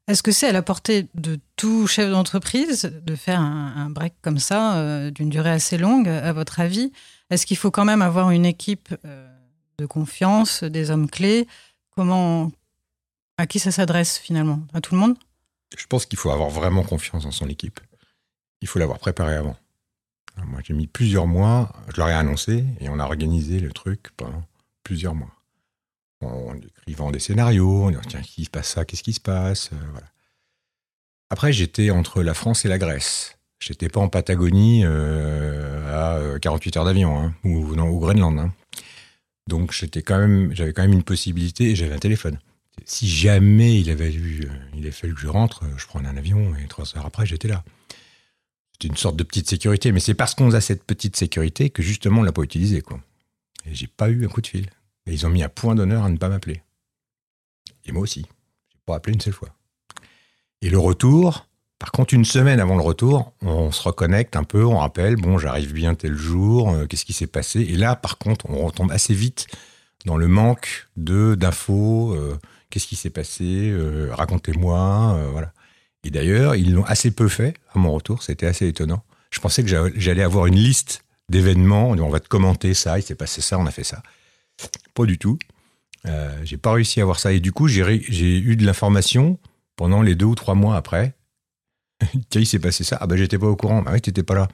Est-ce 0.09 0.23
que 0.23 0.31
c'est 0.31 0.47
à 0.47 0.51
la 0.51 0.63
portée 0.63 1.05
de 1.13 1.39
tout 1.55 1.85
chef 1.85 2.09
d'entreprise 2.09 2.91
de 3.03 3.15
faire 3.15 3.39
un, 3.39 3.91
break 3.91 4.15
comme 4.23 4.39
ça, 4.39 4.77
euh, 4.77 5.11
d'une 5.11 5.29
durée 5.29 5.51
assez 5.51 5.77
longue, 5.77 6.09
à 6.09 6.33
votre 6.33 6.59
avis? 6.59 6.91
Est-ce 7.29 7.45
qu'il 7.45 7.57
faut 7.57 7.69
quand 7.69 7.85
même 7.85 8.01
avoir 8.01 8.31
une 8.31 8.47
équipe 8.47 8.95
euh, 9.05 9.31
de 9.77 9.85
confiance, 9.85 10.63
des 10.63 10.89
hommes 10.89 11.07
clés? 11.07 11.47
Comment, 11.91 12.51
à 13.37 13.45
qui 13.45 13.59
ça 13.59 13.69
s'adresse 13.69 14.17
finalement? 14.17 14.61
À 14.73 14.81
tout 14.81 14.95
le 14.95 14.99
monde? 14.99 15.15
Je 15.77 15.85
pense 15.85 16.07
qu'il 16.07 16.17
faut 16.17 16.31
avoir 16.31 16.49
vraiment 16.49 16.81
confiance 16.81 17.25
en 17.25 17.31
son 17.31 17.47
équipe. 17.47 17.79
Il 18.61 18.67
faut 18.67 18.79
l'avoir 18.79 18.97
préparé 18.97 19.35
avant. 19.35 19.57
Moi, 20.43 20.61
j'ai 20.63 20.73
mis 20.73 20.87
plusieurs 20.87 21.27
mois, 21.27 21.71
je 21.93 21.97
leur 21.97 22.09
ai 22.09 22.13
annoncé 22.13 22.65
et 22.79 22.89
on 22.89 22.97
a 22.99 23.03
organisé 23.03 23.59
le 23.59 23.71
truc 23.71 24.09
pendant 24.17 24.41
plusieurs 24.83 25.13
mois 25.13 25.38
en 26.21 26.55
écrivant 26.55 27.11
des 27.11 27.19
scénarios, 27.19 27.85
en 27.85 27.89
disant 27.89 28.01
tiens, 28.07 28.21
qui 28.21 28.45
se 28.45 28.49
passe 28.49 28.69
ça, 28.69 28.85
qu'est-ce 28.85 29.03
qui 29.03 29.13
se 29.13 29.19
passe, 29.19 29.69
euh, 29.73 29.77
voilà. 29.91 30.07
Après, 31.29 31.53
j'étais 31.53 31.91
entre 31.91 32.23
la 32.23 32.33
France 32.33 32.65
et 32.65 32.69
la 32.69 32.79
Grèce. 32.79 33.37
J'étais 33.59 33.89
pas 33.89 33.99
en 33.99 34.09
Patagonie 34.09 34.81
euh, 34.83 36.35
à 36.35 36.39
48 36.39 36.75
euh, 36.75 36.79
heures 36.79 36.85
d'avion, 36.85 37.17
hein, 37.19 37.35
ou 37.43 37.73
au 37.79 37.99
Groenland. 37.99 38.39
Hein. 38.39 38.53
Donc 39.47 39.73
j'avais 39.73 40.01
quand 40.01 40.17
même 40.17 40.93
une 40.93 41.03
possibilité 41.03 41.71
et 41.71 41.75
j'avais 41.75 41.93
un 41.93 41.99
téléphone. 41.99 42.39
Si 42.85 43.09
jamais 43.09 43.79
il 43.79 43.89
avait 43.89 44.13
eu, 44.13 44.47
il 44.75 44.89
fallu 44.91 45.13
que 45.13 45.19
je 45.19 45.27
rentre, 45.27 45.63
je 45.75 45.85
prenais 45.87 46.07
un 46.07 46.15
avion 46.15 46.55
et 46.55 46.67
trois 46.67 46.85
heures 46.95 47.05
après 47.05 47.25
j'étais 47.25 47.47
là. 47.47 47.63
C'était 48.73 48.87
une 48.87 48.97
sorte 48.97 49.17
de 49.17 49.23
petite 49.23 49.49
sécurité, 49.49 49.91
mais 49.91 49.99
c'est 49.99 50.13
parce 50.13 50.35
qu'on 50.35 50.53
a 50.53 50.61
cette 50.61 50.83
petite 50.85 51.17
sécurité 51.17 51.69
que 51.71 51.83
justement 51.83 52.21
on 52.21 52.23
l'a 52.23 52.31
pas 52.31 52.43
utilisée. 52.43 52.81
Et 53.65 53.75
j'ai 53.75 53.87
pas 53.87 54.09
eu 54.09 54.25
un 54.25 54.29
coup 54.29 54.41
de 54.41 54.47
fil. 54.47 54.69
Et 55.09 55.13
ils 55.13 55.25
ont 55.25 55.29
mis 55.29 55.43
un 55.43 55.49
point 55.49 55.75
d'honneur 55.75 56.03
à 56.03 56.09
ne 56.09 56.17
pas 56.17 56.29
m'appeler. 56.29 56.61
Et 57.85 57.91
moi 57.91 58.03
aussi. 58.03 58.21
Je 58.21 58.75
n'ai 58.77 58.81
pas 58.85 58.95
appelé 58.95 59.15
une 59.15 59.21
seule 59.21 59.33
fois. 59.33 59.49
Et 60.61 60.69
le 60.69 60.77
retour, 60.77 61.47
Par 61.79 61.93
contre, 61.93 62.13
une 62.13 62.25
semaine 62.25 62.59
avant 62.59 62.75
le 62.75 62.81
retour, 62.81 63.31
on 63.41 63.71
se 63.71 63.81
reconnecte 63.81 64.35
un 64.35 64.43
peu, 64.43 64.65
on 64.65 64.77
rappelle, 64.79 65.15
bon, 65.15 65.37
j'arrive 65.37 65.71
bien 65.71 65.95
tel 65.95 66.13
jour, 66.13 66.71
euh, 66.71 66.85
qu'est-ce 66.85 67.05
qui 67.05 67.13
s'est 67.13 67.25
passé? 67.25 67.61
Et 67.61 67.77
là, 67.77 67.95
par 67.95 68.17
contre, 68.17 68.49
on 68.49 68.65
retombe 68.65 68.91
assez 68.91 69.13
vite 69.13 69.47
dans 70.05 70.17
le 70.17 70.27
manque 70.27 70.87
de 70.97 71.35
d'infos, 71.35 72.13
euh, 72.13 72.37
qu'est-ce 72.69 72.85
qui 72.87 72.97
s'est 72.97 73.09
passé, 73.09 73.69
euh, 73.71 74.09
racontez-moi, 74.11 75.29
voilà. 75.31 75.53
Et 76.03 76.11
d'ailleurs, 76.11 76.55
ils 76.55 76.73
l'ont 76.73 76.85
assez 76.85 77.11
peu 77.11 77.29
fait 77.29 77.55
à 77.73 77.79
mon 77.79 77.93
retour, 77.93 78.23
c'était 78.23 78.45
assez 78.45 78.67
étonnant. 78.67 79.03
Je 79.31 79.39
pensais 79.39 79.63
que 79.63 79.93
j'allais 79.95 80.23
avoir 80.23 80.47
une 80.47 80.55
liste 80.55 81.03
d'événements, 81.29 81.89
on 81.89 82.09
va 82.09 82.19
te 82.19 82.27
commenter 82.27 82.73
ça, 82.73 82.99
il 82.99 83.03
s'est 83.03 83.15
passé 83.15 83.39
ça, 83.41 83.57
on 83.57 83.65
a 83.65 83.71
fait 83.71 83.83
ça. 83.83 84.03
Pas 84.93 85.05
du 85.05 85.17
tout. 85.17 85.37
j'ai 86.43 86.57
pas 86.57 86.73
réussi 86.73 87.01
à 87.01 87.05
voir 87.05 87.19
ça. 87.19 87.31
Et 87.31 87.39
du 87.39 87.51
coup, 87.51 87.67
j'ai 87.67 88.39
eu 88.39 88.55
de 88.55 88.65
l'information 88.65 89.39
pendant 89.75 90.01
les 90.01 90.15
deux 90.15 90.25
ou 90.25 90.35
trois 90.35 90.55
mois 90.55 90.75
après 90.75 91.15
Tiens, 92.29 92.41
il 92.41 92.45
s'est 92.45 92.59
passé 92.59 92.83
ça. 92.83 92.97
Ah 93.01 93.07
bah 93.07 93.17
j'étais 93.17 93.37
pas 93.37 93.47
au 93.47 93.55
courant. 93.55 93.81
Bah 93.81 93.91
oui, 93.93 94.01
t'étais 94.01 94.23
pas 94.23 94.35
là. 94.35 94.47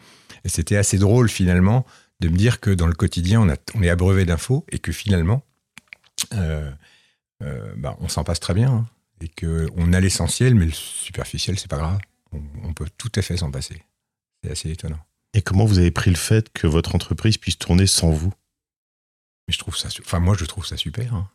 Et 0.44 0.50
c'était 0.50 0.78
assez 0.78 0.98
drôle 0.98 1.30
finalement 1.30 1.86
de 2.20 2.30
me 2.30 2.38
dire 2.38 2.60
que 2.60 2.70
dans 2.70 2.88
le 2.88 2.94
quotidien, 2.94 3.42
on, 3.42 3.84
est 3.84 3.90
abreuvé 3.90 4.26
d'infos 4.26 4.66
et 4.72 4.80
que 4.80 4.92
finalement, 4.92 5.44
euh, 6.34 6.72
euh, 7.44 7.74
bah, 7.78 7.98
on 8.00 8.08
s'en 8.08 8.24
passe 8.24 8.40
très 8.40 8.54
bien. 8.54 8.72
Hein. 8.72 8.86
et 9.22 9.28
que 9.28 9.68
on 9.76 9.94
a 9.94 10.00
l'essentiel, 10.00 10.56
mais 10.56 10.66
le 10.66 10.72
superficiel, 10.72 11.60
c'est 11.60 11.70
pas 11.70 11.78
grave. 11.78 12.00
On, 12.64 12.74
peut 12.74 12.88
tout 12.98 13.12
à 13.16 13.22
fait 13.22 13.38
s'en 13.38 13.50
passer. 13.50 13.82
C'est 14.44 14.52
assez 14.52 14.70
étonnant. 14.70 15.00
Et 15.34 15.42
comment 15.42 15.66
vous 15.66 15.80
avez 15.80 15.92
pris 15.92 16.10
le 16.10 16.18
fait 16.18 16.52
que 16.52 16.68
votre 16.68 16.96
entreprise 16.96 17.38
puisse 17.38 17.58
tourner 17.58 17.88
sans 17.88 18.12
vous? 18.12 18.34
Mais 19.48 19.54
je 19.54 19.60
trouve 19.60 19.78
ça, 19.78 19.90
enfin 20.00 20.20
moi 20.20 20.36
je 20.38 20.46
trouve 20.46 20.66
ça 20.66 20.78
super. 20.78 21.14
Hein 21.14 21.30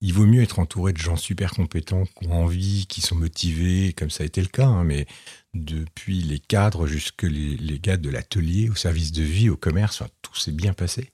il 0.00 0.14
vaut 0.14 0.26
mieux 0.26 0.42
être 0.42 0.58
entouré 0.58 0.92
de 0.92 0.98
gens 0.98 1.16
super 1.16 1.52
compétents, 1.52 2.04
qui 2.04 2.26
ont 2.26 2.44
envie, 2.44 2.86
qui 2.86 3.00
sont 3.00 3.16
motivés, 3.16 3.92
comme 3.92 4.10
ça 4.10 4.22
a 4.22 4.26
été 4.26 4.40
le 4.40 4.48
cas, 4.48 4.66
hein, 4.66 4.84
mais 4.84 5.06
depuis 5.54 6.22
les 6.22 6.38
cadres 6.38 6.86
jusque 6.86 7.22
les, 7.22 7.78
gars 7.78 7.96
de 7.96 8.08
l'atelier, 8.08 8.70
au 8.70 8.74
service 8.74 9.12
de 9.12 9.22
vie, 9.22 9.50
au 9.50 9.56
commerce, 9.56 10.02
tout 10.22 10.34
s'est 10.34 10.52
bien 10.52 10.72
passé. 10.72 11.10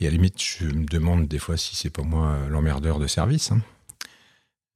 Et 0.00 0.06
à 0.06 0.10
la 0.10 0.16
limite, 0.16 0.40
je 0.40 0.66
me 0.66 0.86
demande 0.86 1.26
des 1.26 1.38
fois 1.38 1.56
si 1.56 1.74
c'est 1.74 1.90
pas 1.90 2.02
moi 2.02 2.46
l'emmerdeur 2.48 2.98
de 3.00 3.06
service, 3.06 3.50
hein, 3.50 3.60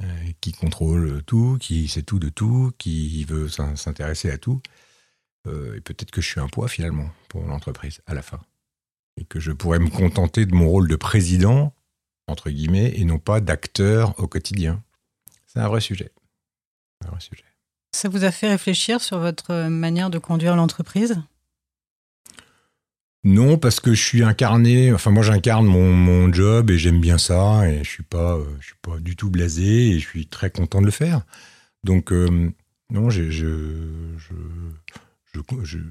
euh, 0.02 0.32
qui 0.40 0.52
contrôle 0.52 1.22
tout, 1.24 1.56
qui 1.60 1.88
sait 1.88 2.02
tout 2.02 2.18
de 2.18 2.28
tout, 2.28 2.72
qui 2.78 3.24
veut 3.24 3.48
s'intéresser 3.48 4.30
à 4.30 4.38
tout. 4.38 4.60
Euh, 5.46 5.76
et 5.76 5.80
peut-être 5.80 6.10
que 6.10 6.20
je 6.20 6.26
suis 6.26 6.40
un 6.40 6.48
poids 6.48 6.68
finalement 6.68 7.10
pour 7.28 7.44
l'entreprise 7.44 8.00
à 8.06 8.14
la 8.14 8.22
fin. 8.22 8.40
Et 9.18 9.24
que 9.24 9.40
je 9.40 9.52
pourrais 9.52 9.78
me 9.78 9.90
contenter 9.90 10.46
de 10.46 10.54
mon 10.54 10.68
rôle 10.68 10.88
de 10.88 10.96
président 10.96 11.72
entre 12.28 12.50
guillemets, 12.50 12.92
et 12.96 13.04
non 13.04 13.18
pas 13.18 13.40
d'acteur 13.40 14.14
au 14.18 14.26
quotidien. 14.26 14.82
C'est 15.46 15.60
un 15.60 15.68
vrai 15.68 15.80
sujet. 15.80 16.12
Un 17.04 17.10
vrai 17.10 17.20
sujet. 17.20 17.44
Ça 17.92 18.08
vous 18.08 18.24
a 18.24 18.30
fait 18.30 18.48
réfléchir 18.48 19.00
sur 19.00 19.18
votre 19.18 19.68
manière 19.68 20.10
de 20.10 20.18
conduire 20.18 20.54
l'entreprise? 20.54 21.20
Non, 23.24 23.58
parce 23.58 23.80
que 23.80 23.94
je 23.94 24.02
suis 24.02 24.22
incarné, 24.22 24.92
enfin 24.92 25.10
moi 25.10 25.24
j'incarne 25.24 25.66
mon, 25.66 25.92
mon, 25.92 26.32
job 26.32 26.70
et 26.70 26.78
j'aime 26.78 27.00
bien 27.00 27.18
ça 27.18 27.68
et 27.68 27.82
je 27.82 27.88
suis 27.88 28.04
pas, 28.04 28.36
euh, 28.36 28.44
je 28.60 28.66
suis 28.66 28.76
pas 28.80 28.98
du 29.00 29.16
tout 29.16 29.28
blasé 29.28 29.90
et 29.90 29.98
je 29.98 30.06
suis 30.06 30.26
très 30.28 30.50
content 30.50 30.80
de 30.80 30.86
le 30.86 30.92
faire. 30.92 31.22
Donc 31.82 32.12
euh, 32.12 32.52
non, 32.90 33.10
je, 33.10 33.28
je, 33.28 33.74
je, 34.16 35.88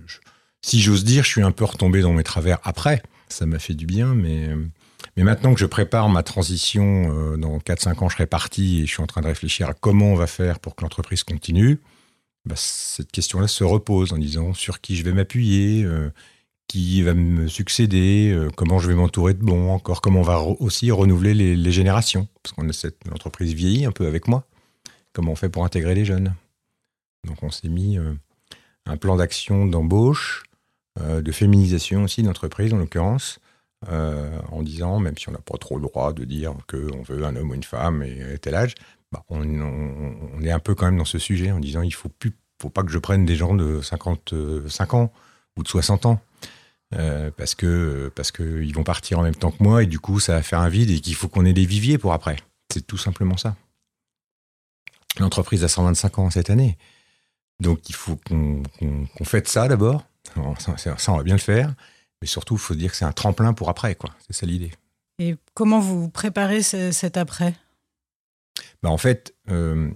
si 0.62 0.80
j'ose 0.80 1.04
dire, 1.04 1.26
je 1.26 1.30
suis 1.30 1.44
un 1.44 1.52
peu 1.52 1.66
retombé 1.66 2.02
dans 2.02 2.14
mes 2.14 2.24
travers 2.24 2.60
après. 2.64 3.04
Ça 3.30 3.46
m'a 3.46 3.60
fait 3.60 3.74
du 3.74 3.86
bien, 3.86 4.16
mais 4.16 4.50
maintenant 5.24 5.54
que 5.54 5.60
je 5.60 5.66
prépare 5.66 6.10
ma 6.10 6.24
transition, 6.24 7.12
euh, 7.12 7.38
dans 7.38 7.58
4-5 7.60 8.04
ans, 8.04 8.10
je 8.10 8.16
serai 8.16 8.28
parti 8.28 8.80
et 8.80 8.86
je 8.86 8.92
suis 8.92 9.02
en 9.02 9.08
train 9.08 9.22
de 9.22 9.28
réfléchir 9.28 9.70
à 9.70 9.74
comment 9.74 10.12
on 10.12 10.16
va 10.16 10.28
faire 10.28 10.60
pour 10.60 10.76
que 10.76 10.84
l'entreprise 10.84 11.24
continue, 11.24 11.80
bah, 12.46 12.56
cette 12.56 13.12
question-là 13.12 13.48
se 13.48 13.64
repose 13.64 14.14
en 14.14 14.18
disant 14.18 14.54
sur 14.54 14.80
qui 14.80 14.96
je 14.96 15.04
vais 15.04 15.14
m'appuyer, 15.14 15.84
euh, 15.84 16.10
qui 16.68 17.02
va 17.02 17.14
me 17.14 17.48
succéder, 17.48 18.32
euh, 18.34 18.50
comment 18.56 18.80
je 18.80 18.88
vais 18.88 18.96
m'entourer 18.96 19.34
de 19.34 19.44
bons 19.44 19.72
encore, 19.72 20.02
comment 20.02 20.20
on 20.20 20.24
va 20.24 20.42
aussi 20.42 20.92
renouveler 20.92 21.34
les, 21.34 21.72
générations, 21.72 22.28
parce 22.44 22.54
qu'on 22.54 22.68
a 22.70 22.74
cette 22.74 23.02
entreprise 23.12 23.54
vieillie 23.54 23.86
un 23.86 23.92
peu 23.92 24.08
avec 24.08 24.28
moi, 24.28 24.46
comment 25.14 25.32
on 25.32 25.36
fait 25.36 25.50
pour 25.50 25.66
intégrer 25.66 25.96
les 25.96 26.06
jeunes. 26.06 26.34
Donc 27.26 27.42
on 27.44 27.52
s'est 27.52 27.70
mis 27.70 27.98
un 28.86 28.98
plan 28.98 29.18
d'action 29.18 29.66
d'embauche, 29.66 30.44
de 31.00 31.32
féminisation 31.32 32.04
aussi 32.04 32.24
d'entreprise 32.24 32.74
en 32.74 32.78
l'occurrence, 32.78 33.40
euh, 33.90 34.40
en 34.52 34.64
disant, 34.64 35.00
même 35.00 35.18
si 35.18 35.30
on 35.30 35.32
n'a 35.32 35.38
pas 35.38 35.58
trop 35.58 35.76
le 35.76 35.84
droit 35.84 36.12
de 36.12 36.24
dire 36.26 36.54
qu'on 36.68 37.04
veut 37.04 37.24
un 37.24 37.36
homme 37.36 37.52
ou 37.52 37.54
une 37.54 37.64
femme 37.64 38.02
et 38.02 38.38
tel 38.42 38.56
âge, 38.56 38.74
bah, 39.12 39.24
on, 39.30 40.42
est 40.42 40.52
un 40.52 40.60
peu 40.60 40.74
quand 40.74 40.86
même 40.88 40.98
dans 40.98 41.06
ce 41.06 41.20
sujet 41.20 41.52
en 41.52 41.60
disant 41.60 41.84
il 41.84 41.94
faut 41.94 42.10
plus, 42.10 42.34
faut 42.60 42.72
pas 42.72 42.82
que 42.82 42.92
je 42.92 42.98
prenne 42.98 43.26
des 43.26 43.36
gens 43.36 43.54
de 43.54 43.80
55 43.82 44.94
ans 44.96 45.12
ou 45.58 45.64
de 45.64 45.68
60 45.68 46.08
ans. 46.08 46.20
Euh, 46.96 47.30
parce 47.36 47.54
que 47.54 48.10
parce 48.16 48.32
que 48.32 48.74
vont 48.74 48.84
partir 48.84 49.20
en 49.20 49.24
même 49.24 49.36
temps 49.36 49.52
que 49.52 49.62
moi 49.62 49.84
et 49.84 49.88
du 49.88 50.00
coup 50.00 50.22
ça 50.22 50.36
va 50.36 50.42
faire 50.42 50.62
un 50.62 50.70
vide 50.70 50.90
et 50.90 51.02
qu'il 51.02 51.16
faut 51.16 51.28
qu'on 51.28 51.46
ait 51.46 51.54
des 51.54 51.66
viviers 51.66 51.98
pour 51.98 52.14
après. 52.14 52.38
C'est 52.72 52.88
tout 52.88 52.98
simplement 52.98 53.36
ça. 53.38 53.56
L'entreprise 55.20 55.66
a 55.66 55.68
125 55.68 56.20
ans 56.20 56.30
cette 56.30 56.50
année, 56.50 56.78
donc 57.60 57.90
il 57.90 57.96
faut 57.96 58.18
qu'on 58.26 58.64
fête 59.24 59.50
ça 59.50 59.68
d'abord. 59.68 60.06
Ça, 60.58 61.12
on 61.12 61.18
va 61.18 61.24
bien 61.24 61.36
le 61.36 61.42
faire. 61.42 61.74
Mais 62.22 62.28
surtout, 62.28 62.56
il 62.56 62.60
faut 62.60 62.76
dire 62.76 62.92
que 62.92 62.98
c'est 62.98 63.06
un 63.06 63.12
tremplin 63.12 63.54
pour 63.54 63.70
après, 63.70 63.96
quoi. 63.96 64.10
C'est 64.26 64.34
ça 64.34 64.46
l'idée. 64.46 64.72
Et 65.20 65.36
comment 65.54 65.80
vous 65.80 66.10
préparez 66.10 66.62
cet 66.64 67.18
après? 67.18 67.54
Bah, 68.82 68.90
En 68.90 68.98
fait, 68.98 69.36
euh, 69.50 69.90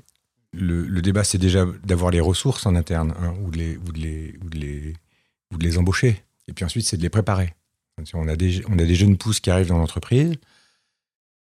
le, 0.53 1.01
débat, 1.01 1.23
c'est 1.23 1.37
déjà 1.37 1.65
d'avoir 1.83 2.11
les 2.11 2.19
ressources 2.19 2.65
en 2.65 2.75
interne, 2.75 3.13
hein, 3.19 3.33
ou, 3.41 3.51
de 3.51 3.57
les, 3.57 3.77
ou, 3.77 3.91
de 3.91 3.99
les, 3.99 4.35
ou, 4.43 4.49
de 4.49 4.57
les, 4.57 4.93
ou 5.53 5.57
de 5.57 5.63
les 5.63 5.77
embaucher. 5.77 6.23
Et 6.47 6.53
puis 6.53 6.65
ensuite, 6.65 6.85
c'est 6.85 6.97
de 6.97 7.01
les 7.01 7.09
préparer. 7.09 7.55
On 8.13 8.27
a 8.27 8.35
des, 8.35 8.63
on 8.67 8.79
a 8.79 8.83
des 8.83 8.95
jeunes 8.95 9.17
pousses 9.17 9.39
qui 9.39 9.51
arrivent 9.51 9.67
dans 9.67 9.77
l'entreprise. 9.77 10.35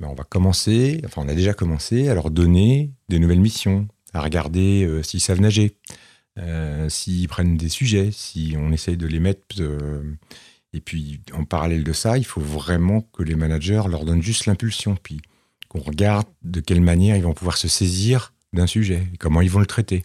Bah, 0.00 0.08
on 0.10 0.14
va 0.14 0.24
commencer, 0.24 1.00
enfin, 1.04 1.22
on 1.24 1.28
a 1.28 1.34
déjà 1.34 1.54
commencé 1.54 2.08
à 2.08 2.14
leur 2.14 2.30
donner 2.30 2.90
des 3.08 3.18
nouvelles 3.18 3.40
missions, 3.40 3.88
à 4.12 4.20
regarder 4.20 4.84
euh, 4.84 5.02
s'ils 5.02 5.20
savent 5.20 5.40
nager, 5.40 5.76
euh, 6.38 6.88
s'ils 6.88 7.28
prennent 7.28 7.56
des 7.56 7.68
sujets, 7.68 8.10
si 8.12 8.54
on 8.56 8.72
essaye 8.72 8.96
de 8.96 9.06
les 9.06 9.20
mettre 9.20 9.56
et 10.72 10.80
puis, 10.80 11.20
en 11.32 11.44
parallèle 11.44 11.84
de 11.84 11.92
ça, 11.92 12.18
il 12.18 12.24
faut 12.24 12.40
vraiment 12.40 13.00
que 13.00 13.22
les 13.22 13.34
managers 13.34 13.82
leur 13.88 14.04
donnent 14.04 14.22
juste 14.22 14.46
l'impulsion, 14.46 14.96
puis 14.96 15.20
qu'on 15.68 15.80
regarde 15.80 16.28
de 16.42 16.60
quelle 16.60 16.80
manière 16.80 17.16
ils 17.16 17.22
vont 17.22 17.34
pouvoir 17.34 17.56
se 17.56 17.68
saisir 17.68 18.32
d'un 18.52 18.66
sujet, 18.66 19.06
comment 19.18 19.40
ils 19.40 19.50
vont 19.50 19.60
le 19.60 19.66
traiter. 19.66 20.02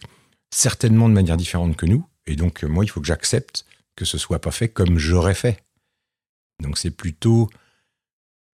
Certainement 0.50 1.08
de 1.08 1.14
manière 1.14 1.36
différente 1.36 1.76
que 1.76 1.86
nous, 1.86 2.06
et 2.26 2.36
donc 2.36 2.62
moi, 2.64 2.84
il 2.84 2.88
faut 2.88 3.00
que 3.00 3.06
j'accepte 3.06 3.66
que 3.96 4.04
ce 4.04 4.18
soit 4.18 4.40
pas 4.40 4.50
fait 4.50 4.68
comme 4.68 4.98
j'aurais 4.98 5.34
fait. 5.34 5.62
Donc 6.62 6.78
c'est 6.78 6.90
plutôt 6.90 7.50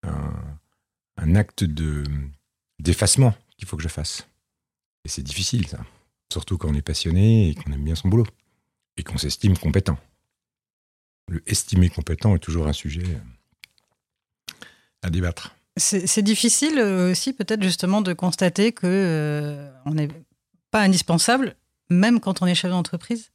un, 0.02 1.34
acte 1.34 1.64
de 1.64 2.04
d'effacement 2.78 3.34
qu'il 3.56 3.66
faut 3.66 3.76
que 3.76 3.82
je 3.82 3.88
fasse. 3.88 4.28
Et 5.04 5.08
c'est 5.08 5.22
difficile, 5.22 5.66
ça. 5.66 5.84
Surtout 6.34 6.58
quand 6.58 6.68
on 6.68 6.74
est 6.74 6.82
passionné 6.82 7.48
et 7.48 7.54
qu'on 7.54 7.72
aime 7.72 7.84
bien 7.84 7.94
son 7.94 8.08
boulot. 8.08 8.26
Et 8.96 9.02
qu'on 9.02 9.18
s'estime 9.18 9.56
compétent 9.56 9.98
le 11.28 11.42
estimer 11.46 11.88
compétent 11.88 12.34
est 12.34 12.40
toujours 12.40 12.66
un 12.66 12.72
sujet 12.72 13.04
euh, 13.04 14.54
à 15.02 15.10
débattre. 15.10 15.54
C'est 15.76 16.22
difficile 16.22 16.78
euh, 16.78 17.10
aussi 17.10 17.32
peut-être 17.32 17.62
justement 17.62 18.00
de 18.00 18.12
constater 18.12 18.72
que 18.72 18.86
euh, 18.86 19.70
on 19.84 19.94
n'est 19.94 20.08
pas 20.70 20.82
indispensable, 20.82 21.56
même 21.90 22.20
quand 22.20 22.42
on 22.42 22.46
est 22.46 22.54
chef 22.54 22.70
d'entreprise? 22.70 23.32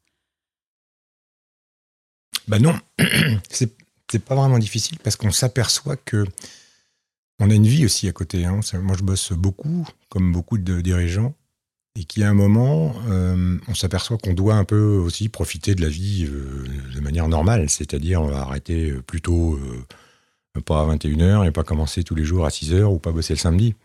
Ben 2.47 2.59
non, 2.59 2.79
c'est 3.49 4.23
pas 4.23 4.35
vraiment 4.35 4.57
difficile 4.57 4.97
parce 4.99 5.17
qu'on 5.17 5.31
s'aperçoit 5.31 5.97
que 5.97 6.25
on 7.39 7.49
a 7.49 7.53
une 7.53 7.67
vie 7.67 7.85
aussi 7.85 8.07
à 8.07 8.11
côté. 8.11 8.45
Hein. 8.45 8.61
Moi, 8.73 8.97
je 8.97 9.03
bosse 9.03 9.31
beaucoup, 9.33 9.87
comme 10.09 10.31
beaucoup 10.31 10.57
de 10.57 10.81
dirigeants, 10.81 11.35
et 11.95 12.03
qu'il 12.03 12.21
y 12.21 12.25
a 12.25 12.29
un 12.29 12.33
moment, 12.33 12.95
euh, 13.07 13.57
on 13.67 13.73
s'aperçoit 13.73 14.17
qu'on 14.17 14.33
doit 14.33 14.55
un 14.55 14.63
peu 14.63 14.97
aussi 14.97 15.29
profiter 15.29 15.75
de 15.75 15.81
la 15.81 15.89
vie 15.89 16.27
euh, 16.29 16.65
de 16.93 16.99
manière 16.99 17.27
normale, 17.27 17.69
c'est-à-dire 17.69 18.21
on 18.21 18.27
va 18.27 18.41
arrêter 18.41 18.93
plutôt 19.07 19.55
euh, 19.55 20.61
pas 20.61 20.81
à 20.81 20.95
21h 20.95 21.47
et 21.47 21.51
pas 21.51 21.63
commencer 21.63 22.03
tous 22.03 22.15
les 22.15 22.25
jours 22.25 22.45
à 22.45 22.49
6h 22.49 22.83
ou 22.83 22.99
pas 22.99 23.11
bosser 23.11 23.33
le 23.33 23.39
samedi. 23.39 23.75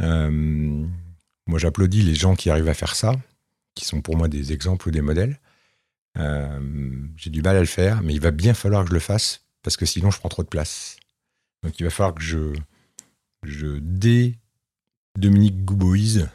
moi 0.00 1.58
j'applaudis 1.58 2.02
les 2.02 2.14
gens 2.14 2.34
qui 2.34 2.50
arrivent 2.50 2.68
à 2.68 2.74
faire 2.74 2.94
ça, 2.94 3.14
qui 3.74 3.84
sont 3.84 4.00
pour 4.00 4.16
moi 4.16 4.28
des 4.28 4.52
exemples 4.52 4.88
ou 4.88 4.90
des 4.90 5.00
modèles. 5.00 5.38
J'ai 6.16 7.30
du 7.30 7.42
mal 7.42 7.56
à 7.56 7.60
le 7.60 7.66
faire, 7.66 8.02
mais 8.02 8.14
il 8.14 8.20
va 8.20 8.30
bien 8.30 8.54
falloir 8.54 8.84
que 8.84 8.90
je 8.90 8.94
le 8.94 9.00
fasse 9.00 9.42
parce 9.62 9.76
que 9.76 9.84
sinon 9.84 10.10
je 10.10 10.18
prends 10.18 10.28
trop 10.28 10.42
de 10.42 10.48
place. 10.48 10.96
Donc 11.62 11.78
il 11.80 11.84
va 11.84 11.90
falloir 11.90 12.14
que 12.14 12.22
je, 12.22 12.54
je 13.42 13.78
dé 13.80 14.36
Dominique 15.16 15.64
Gouboise 15.64 16.28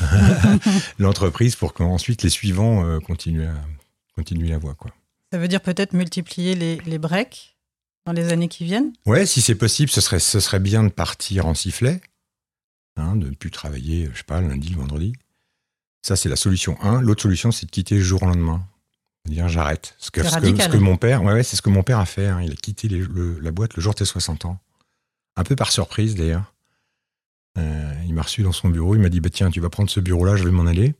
l'entreprise 0.98 1.56
pour 1.56 1.74
qu'ensuite 1.74 2.22
les 2.22 2.30
suivants 2.30 2.84
euh, 2.84 2.98
continuent, 3.00 3.46
à, 3.48 3.54
continuent 4.16 4.48
la 4.50 4.58
voie. 4.58 4.74
Quoi. 4.74 4.90
Ça 5.32 5.38
veut 5.38 5.48
dire 5.48 5.60
peut-être 5.60 5.92
multiplier 5.92 6.54
les, 6.54 6.76
les 6.86 6.98
breaks 6.98 7.56
dans 8.06 8.12
les 8.12 8.32
années 8.32 8.48
qui 8.48 8.64
viennent? 8.64 8.92
Ouais, 9.06 9.26
si 9.26 9.40
c'est 9.40 9.54
possible, 9.54 9.90
ce 9.90 10.00
serait, 10.00 10.18
ce 10.18 10.40
serait 10.40 10.60
bien 10.60 10.82
de 10.82 10.88
partir 10.88 11.46
en 11.46 11.54
sifflet, 11.54 12.00
hein, 12.96 13.16
de 13.16 13.28
ne 13.30 13.34
plus 13.34 13.50
travailler, 13.50 14.08
je 14.12 14.18
sais 14.18 14.24
pas, 14.24 14.40
lundi, 14.40 14.74
vendredi. 14.74 15.12
Ça, 16.02 16.16
c'est 16.16 16.28
la 16.28 16.36
solution 16.36 16.76
1. 16.82 17.00
L'autre 17.00 17.22
solution, 17.22 17.52
c'est 17.52 17.66
de 17.66 17.70
quitter 17.70 17.94
le 17.96 18.02
jour 18.02 18.22
au 18.24 18.26
lendemain. 18.26 18.66
Dire 19.24 19.48
j'arrête. 19.48 19.94
Ce 19.98 20.10
que, 20.10 20.20
C'est 20.20 20.30
ce 20.30 20.34
que- 20.34 20.40
radical. 20.40 20.72
ce 20.72 20.76
que 20.76 20.82
mon 20.82 20.96
père, 20.96 21.22
ouais, 21.22 21.32
ouais, 21.32 21.42
c'est 21.44 21.54
ce 21.54 21.62
que 21.62 21.70
mon 21.70 21.84
père 21.84 22.00
a 22.00 22.06
fait. 22.06 22.26
hein. 22.26 22.40
Il 22.42 22.50
a 22.50 22.56
quitté 22.56 22.88
les- 22.88 22.98
le- 22.98 23.38
la 23.38 23.52
boîte 23.52 23.74
le 23.76 23.80
jour 23.82 23.94
de 23.94 23.98
ses 24.00 24.04
60 24.04 24.46
ans. 24.46 24.58
Un 25.36 25.44
peu 25.44 25.54
par 25.54 25.70
surprise 25.70 26.16
d'ailleurs. 26.16 26.51
Euh, 27.58 27.92
il 28.06 28.14
m'a 28.14 28.22
reçu 28.22 28.42
dans 28.42 28.52
son 28.52 28.68
bureau. 28.68 28.94
Il 28.94 29.00
m'a 29.00 29.08
dit 29.08 29.20
bah, 29.20 29.30
Tiens, 29.30 29.50
tu 29.50 29.60
vas 29.60 29.68
prendre 29.70 29.90
ce 29.90 30.00
bureau-là, 30.00 30.36
je 30.36 30.44
vais 30.44 30.50
m'en 30.50 30.66
aller. 30.66 30.94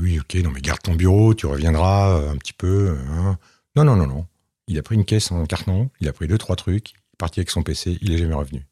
Oui, 0.00 0.18
ok, 0.18 0.34
non, 0.36 0.50
mais 0.50 0.60
garde 0.60 0.80
ton 0.80 0.94
bureau, 0.94 1.34
tu 1.34 1.46
reviendras 1.46 2.18
euh, 2.18 2.30
un 2.30 2.36
petit 2.36 2.54
peu. 2.54 2.96
hein. 3.10 3.38
Non, 3.76 3.84
non, 3.84 3.96
non, 3.96 4.06
non. 4.06 4.26
Il 4.66 4.78
a 4.78 4.82
pris 4.82 4.94
une 4.94 5.04
caisse 5.04 5.30
en 5.30 5.44
carton, 5.44 5.90
il 6.00 6.08
a 6.08 6.12
pris 6.14 6.26
deux, 6.26 6.38
trois 6.38 6.56
trucs, 6.56 6.92
il 6.92 6.94
est 6.96 7.16
parti 7.18 7.40
avec 7.40 7.50
son 7.50 7.62
PC, 7.62 7.98
il 8.00 8.12
est 8.12 8.18
jamais 8.18 8.34
revenu. 8.34 8.64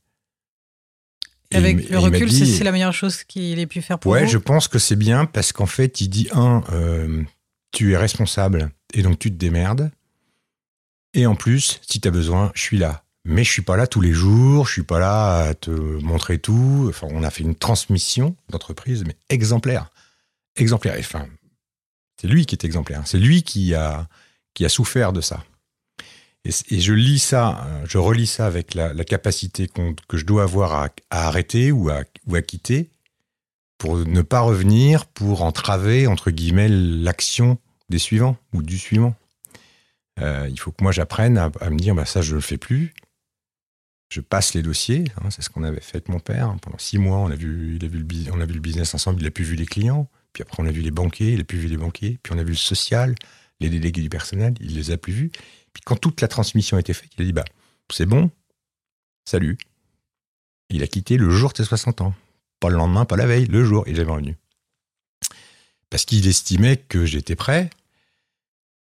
Et 1.50 1.56
Avec 1.56 1.90
le 1.90 1.98
recul, 1.98 2.32
c'est 2.32 2.46
c'est 2.46 2.64
la 2.64 2.72
meilleure 2.72 2.94
chose 2.94 3.24
qu'il 3.24 3.58
ait 3.58 3.66
pu 3.66 3.82
faire 3.82 3.98
pour 3.98 4.12
Ouais, 4.12 4.24
vous 4.24 4.30
je 4.30 4.38
pense 4.38 4.68
que 4.68 4.78
c'est 4.78 4.96
bien 4.96 5.26
parce 5.26 5.52
qu'en 5.52 5.66
fait, 5.66 6.00
il 6.00 6.08
dit 6.08 6.28
un, 6.32 6.64
euh, 6.72 7.22
tu 7.72 7.92
es 7.92 7.96
responsable 7.98 8.70
et 8.94 9.02
donc 9.02 9.18
tu 9.18 9.30
te 9.30 9.36
démerdes. 9.36 9.90
Et 11.12 11.26
en 11.26 11.34
plus, 11.34 11.78
si 11.86 12.00
tu 12.00 12.08
as 12.08 12.10
besoin, 12.10 12.52
je 12.54 12.62
suis 12.62 12.78
là. 12.78 13.04
Mais 13.24 13.44
je 13.44 13.50
suis 13.50 13.62
pas 13.62 13.76
là 13.76 13.86
tous 13.86 14.00
les 14.00 14.12
jours, 14.12 14.66
je 14.66 14.72
suis 14.72 14.82
pas 14.82 14.98
là 14.98 15.38
à 15.44 15.54
te 15.54 15.70
montrer 15.70 16.38
tout. 16.38 16.86
Enfin, 16.88 17.06
on 17.10 17.22
a 17.22 17.30
fait 17.30 17.44
une 17.44 17.54
transmission 17.54 18.36
d'entreprise, 18.50 19.04
mais 19.06 19.16
exemplaire. 19.28 19.90
Exemplaire. 20.56 20.96
Enfin, 20.98 21.26
c'est 22.20 22.26
lui 22.26 22.46
qui 22.46 22.54
est 22.54 22.64
exemplaire. 22.64 23.02
C'est 23.04 23.18
lui 23.18 23.42
qui 23.42 23.74
a, 23.74 24.08
qui 24.54 24.64
a 24.64 24.68
souffert 24.68 25.12
de 25.12 25.20
ça. 25.20 25.44
Et, 26.44 26.80
je 26.80 26.92
lis 26.92 27.20
ça, 27.20 27.64
euh, 27.64 27.84
je 27.88 27.98
relis 27.98 28.26
ça 28.26 28.46
avec 28.46 28.74
la, 28.74 28.92
capacité 29.04 29.68
qu'on- 29.68 29.94
que 30.08 30.16
je 30.16 30.26
dois 30.26 30.42
avoir 30.42 30.72
à, 30.74 30.88
à 31.10 31.28
arrêter 31.28 31.70
ou 31.70 31.88
à, 31.88 32.02
ou 32.26 32.34
à 32.34 32.42
quitter 32.42 32.90
pour 33.78 33.96
ne 33.98 34.22
pas 34.22 34.40
revenir, 34.40 35.06
pour 35.06 35.42
entraver, 35.42 36.08
entre 36.08 36.32
guillemets, 36.32 36.68
l'action 36.68 37.58
des 37.90 37.98
suivants 37.98 38.36
ou 38.52 38.62
du 38.64 38.76
suivant. 38.78 39.14
Euh, 40.20 40.48
il 40.50 40.58
faut 40.58 40.72
que 40.72 40.82
moi 40.82 40.90
j'apprenne 40.92 41.38
à, 41.38 41.50
à 41.60 41.70
me 41.70 41.78
dire, 41.78 41.94
bah, 41.94 42.04
ça 42.06 42.22
je 42.22 42.30
ne 42.30 42.36
le 42.36 42.40
fais 42.40 42.58
plus. 42.58 42.92
Je 44.12 44.20
passe 44.20 44.52
les 44.52 44.60
dossiers, 44.60 45.04
hein, 45.16 45.30
c'est 45.30 45.40
ce 45.40 45.48
qu'on 45.48 45.62
avait 45.62 45.80
fait 45.80 45.96
avec 45.96 46.10
mon 46.10 46.20
père. 46.20 46.54
Pendant 46.60 46.76
six 46.76 46.98
mois, 46.98 47.16
on 47.16 47.30
a, 47.30 47.34
vu, 47.34 47.76
il 47.76 47.84
a 47.86 47.88
vu 47.88 47.98
le, 47.98 48.30
on 48.30 48.42
a 48.42 48.44
vu 48.44 48.52
le 48.52 48.60
business 48.60 48.94
ensemble, 48.94 49.22
il 49.22 49.26
a 49.26 49.30
pu 49.30 49.42
vu 49.42 49.56
les 49.56 49.64
clients. 49.64 50.06
Puis 50.34 50.42
après, 50.42 50.62
on 50.62 50.66
a 50.66 50.70
vu 50.70 50.82
les 50.82 50.90
banquiers, 50.90 51.32
il 51.32 51.40
a 51.40 51.44
pu 51.44 51.56
vu 51.56 51.66
les 51.66 51.78
banquiers. 51.78 52.18
Puis 52.22 52.34
on 52.34 52.38
a 52.38 52.42
vu 52.42 52.50
le 52.50 52.56
social, 52.56 53.14
les 53.60 53.70
délégués 53.70 54.02
du 54.02 54.10
personnel, 54.10 54.52
il 54.60 54.74
les 54.74 54.90
a 54.90 54.98
plus 54.98 55.14
vus. 55.14 55.30
Puis 55.72 55.82
quand 55.86 55.96
toute 55.96 56.20
la 56.20 56.28
transmission 56.28 56.76
a 56.76 56.80
été 56.80 56.92
faite, 56.92 57.08
il 57.16 57.22
a 57.22 57.24
dit, 57.24 57.32
bah, 57.32 57.46
c'est 57.90 58.04
bon, 58.04 58.30
salut. 59.24 59.56
Il 60.68 60.82
a 60.82 60.88
quitté 60.88 61.16
le 61.16 61.30
jour 61.30 61.52
de 61.52 61.56
ses 61.56 61.64
60 61.64 62.02
ans. 62.02 62.14
Pas 62.60 62.68
le 62.68 62.76
lendemain, 62.76 63.06
pas 63.06 63.16
la 63.16 63.24
veille, 63.24 63.46
le 63.46 63.64
jour, 63.64 63.84
il 63.86 63.98
est 63.98 64.04
revenu. 64.04 64.36
Parce 65.88 66.04
qu'il 66.04 66.28
estimait 66.28 66.76
que 66.76 67.06
j'étais 67.06 67.34
prêt. 67.34 67.70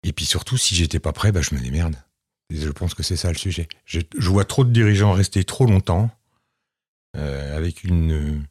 Et 0.03 0.13
puis 0.13 0.25
surtout, 0.25 0.57
si 0.57 0.75
j'étais 0.75 0.99
pas 0.99 1.11
prêt, 1.11 1.31
bah, 1.31 1.41
je 1.41 1.55
me 1.55 1.59
démerde. 1.59 1.95
Je 2.49 2.69
pense 2.69 2.93
que 2.93 3.03
c'est 3.03 3.17
ça 3.17 3.29
le 3.29 3.37
sujet. 3.37 3.67
Je, 3.85 4.01
vois 4.19 4.45
trop 4.45 4.63
de 4.63 4.71
dirigeants 4.71 5.11
rester 5.11 5.43
trop 5.43 5.65
longtemps 5.65 6.09
euh, 7.17 7.57
avec 7.57 7.83
une, 7.83 8.45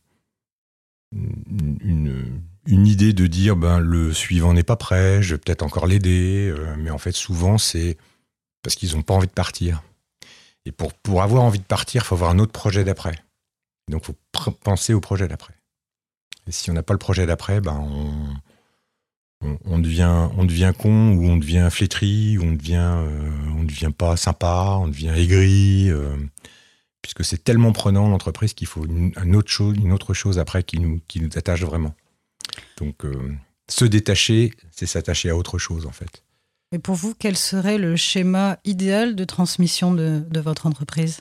une, 1.13 2.87
idée 2.87 3.13
de 3.13 3.27
dire 3.27 3.57
ben, 3.57 3.79
le 3.79 4.13
suivant 4.13 4.53
n'est 4.53 4.63
pas 4.63 4.77
prêt, 4.77 5.23
je 5.23 5.35
vais 5.35 5.39
peut-être 5.39 5.63
encore 5.63 5.87
l'aider. 5.87 6.53
euh, 6.55 6.77
mais 6.79 6.91
en 6.91 6.99
fait, 6.99 7.13
souvent, 7.13 7.57
c'est 7.57 7.97
parce 8.63 8.75
qu'ils 8.77 8.97
n'ont 8.97 9.03
pas 9.03 9.15
envie 9.15 9.29
de 9.29 9.33
partir. 9.33 9.83
Et 10.67 10.73
pour, 10.73 10.93
pour 10.93 11.23
avoir 11.23 11.45
envie 11.45 11.61
de 11.61 11.65
partir, 11.65 12.03
il 12.03 12.05
faut 12.07 12.17
avoir 12.17 12.31
un 12.31 12.39
autre 12.39 12.53
projet 12.53 12.85
d'après. 12.85 13.17
Donc, 13.89 14.03
il 14.03 14.07
faut 14.07 14.51
penser 14.63 14.93
au 14.93 15.01
projet 15.01 15.29
d'après. 15.29 15.55
Et 16.47 16.53
si 16.53 16.71
on 16.71 16.75
n'a 16.75 16.83
pas 16.83 16.93
le 16.93 16.99
projet 16.99 17.25
d'après, 17.27 17.61
ben 17.61 17.79
on, 17.81 18.36
on, 19.65 19.75
on 19.75 19.79
devient, 19.79 20.29
on 20.37 20.45
devient 20.45 20.73
con 20.77 21.13
ou 21.13 21.25
on 21.27 21.37
devient 21.37 21.69
flétri, 21.71 22.37
ou 22.39 22.43
on 22.43 22.53
devient, 22.53 22.91
euh, 22.97 23.31
on 23.59 23.65
devient 23.65 23.93
pas 23.97 24.17
sympa, 24.17 24.77
on 24.81 24.89
devient 24.89 25.13
aigri, 25.17 25.91
euh, 25.91 26.17
puisque 27.03 27.25
c'est 27.25 27.43
tellement 27.45 27.73
prenant 27.73 28.09
l'entreprise 28.09 28.53
qu'il 28.55 28.67
faut 28.67 28.85
une, 28.85 29.13
un 29.17 29.33
autre 29.35 29.51
chose, 29.51 29.77
une 29.77 29.93
autre 29.93 30.13
chose 30.15 30.39
après 30.39 30.63
qui 30.63 30.79
nous, 30.81 31.01
qui 31.09 31.21
nous 31.21 31.31
attache 31.37 31.63
vraiment. 31.63 31.95
Donc, 32.79 33.05
euh, 33.05 33.33
se 33.69 33.85
détacher, 33.85 34.53
c'est 34.71 34.87
s'attacher 34.87 35.31
à 35.31 35.37
autre 35.37 35.59
chose 35.59 35.87
en 35.87 35.93
fait. 35.93 36.23
Et 36.73 36.79
pour 36.81 36.97
vous, 36.97 37.15
quel 37.17 37.37
serait 37.37 37.79
le 37.79 37.95
schéma 37.97 38.59
idéal 38.65 39.15
de 39.15 39.25
transmission 39.25 39.95
de, 39.95 40.23
de 40.29 40.41
votre 40.41 40.67
entreprise? 40.67 41.21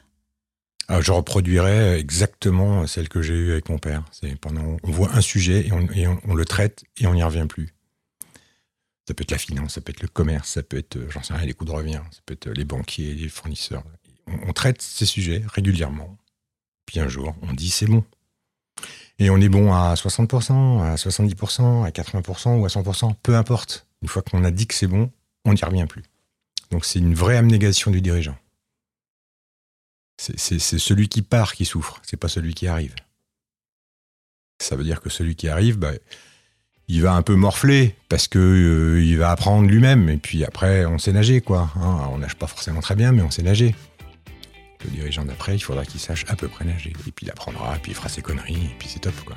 Ah, 0.88 1.02
je 1.02 1.12
reproduirais 1.12 2.00
exactement 2.00 2.86
celle 2.88 3.10
que 3.10 3.22
j'ai 3.22 3.34
eue 3.34 3.52
avec 3.52 3.70
mon 3.70 3.78
père. 3.80 4.04
C'est 4.12 4.36
pendant, 4.40 4.78
on 4.84 4.92
voit 4.92 5.12
un 5.16 5.22
sujet 5.22 5.68
et, 5.68 5.72
on, 5.72 5.88
et 5.92 6.08
on- 6.08 6.20
on 6.28 6.34
le 6.36 6.46
traite 6.46 6.84
et 7.00 7.08
on 7.08 7.14
n'y 7.14 7.24
revient 7.24 7.46
plus. 7.48 7.74
Ça 9.08 9.14
peut 9.14 9.22
être 9.22 9.32
la 9.32 9.38
finance, 9.38 9.74
ça 9.74 9.82
peut 9.82 9.92
être 9.92 10.02
le 10.02 10.08
commerce, 10.08 10.50
ça 10.50 10.64
peut 10.64 10.78
être, 10.78 10.98
euh, 10.98 11.10
j'en 11.10 11.22
sais 11.22 11.34
rien, 11.34 11.46
les 11.46 11.54
coûts 11.54 11.66
de 11.66 11.72
revient, 11.72 12.02
ça 12.12 12.22
peut 12.26 12.34
être 12.34 12.50
les 12.50 12.66
banquiers, 12.66 13.14
les 13.14 13.30
fournisseurs. 13.30 13.84
On, 14.28 14.54
traite 14.54 14.82
ces 14.82 15.06
sujets 15.06 15.44
régulièrement. 15.54 16.18
Puis 16.88 17.00
un 17.00 17.08
jour, 17.08 17.36
on 17.44 17.54
dit 17.54 17.70
c'est 17.70 17.86
bon. 17.86 18.04
Et 19.20 19.30
on 19.30 19.38
est 19.38 19.50
bon 19.50 19.72
à 19.74 19.94
60%, 19.94 20.82
à 20.82 20.96
70%, 20.96 21.86
à 21.86 21.90
80% 21.90 22.60
ou 22.60 22.66
à 22.66 22.68
100%, 22.68 23.14
peu 23.22 23.36
importe. 23.36 23.88
Une 24.02 24.08
fois 24.08 24.24
qu'on 24.24 24.44
a 24.44 24.52
dit 24.52 24.66
que 24.66 24.74
c'est 24.74 24.88
bon, 24.88 25.12
on 25.46 25.54
n'y 25.54 25.62
revient 25.62 25.86
plus. 25.88 26.04
Donc 26.72 26.84
c'est 26.84 27.00
une 27.00 27.14
vraie 27.14 27.38
abnégation 27.38 27.92
du 27.92 28.02
dirigeant. 28.02 28.38
C'est 30.18 30.60
celui 30.60 31.10
qui 31.10 31.22
part 31.22 31.54
qui 31.54 31.66
souffre, 31.66 32.02
c'est 32.04 32.18
pas 32.18 32.30
celui 32.30 32.54
qui 32.54 32.68
arrive. 32.68 32.96
Ça 34.60 34.76
veut 34.76 34.84
dire 34.84 35.02
que 35.02 35.10
celui 35.10 35.36
qui 35.36 35.50
arrive, 35.50 35.78
bah, 35.78 35.92
il 36.88 37.02
va 37.02 37.14
un 37.14 37.22
peu 37.22 37.36
morfler 37.36 37.96
parce 38.10 38.28
que 38.28 38.40
euh, 38.40 39.04
il 39.04 39.18
va 39.18 39.32
apprendre 39.32 39.68
lui-même. 39.68 40.10
Et 40.10 40.18
puis 40.18 40.44
après, 40.46 40.86
on 40.86 40.98
sait 40.98 41.12
nager, 41.14 41.42
quoi. 41.42 41.70
hein. 41.82 42.10
on 42.12 42.20
nage 42.20 42.36
pas 42.36 42.48
forcément 42.48 42.80
très 42.82 42.96
bien, 42.96 43.12
mais 43.12 43.22
on 43.22 43.32
sait 43.32 43.42
nager. 43.44 43.74
Le 44.84 44.92
dirigeant 44.92 45.26
d'après, 45.26 45.56
il 45.56 45.60
faudra 45.60 45.84
qu'il 45.84 46.00
sache 46.00 46.26
à 46.28 46.36
peu 46.36 46.48
près 46.48 46.64
nager. 46.64 46.92
Et 47.08 47.12
puis 47.12 47.26
il 47.26 47.30
apprendra, 47.32 47.76
et 47.76 47.80
puis 47.80 47.92
il 47.92 47.96
fera 47.96 48.08
ses 48.10 48.22
conneries, 48.22 48.54
et 48.54 48.76
puis 48.78 48.88
c'est 48.92 49.00
top, 49.00 49.16
quoi. 49.26 49.36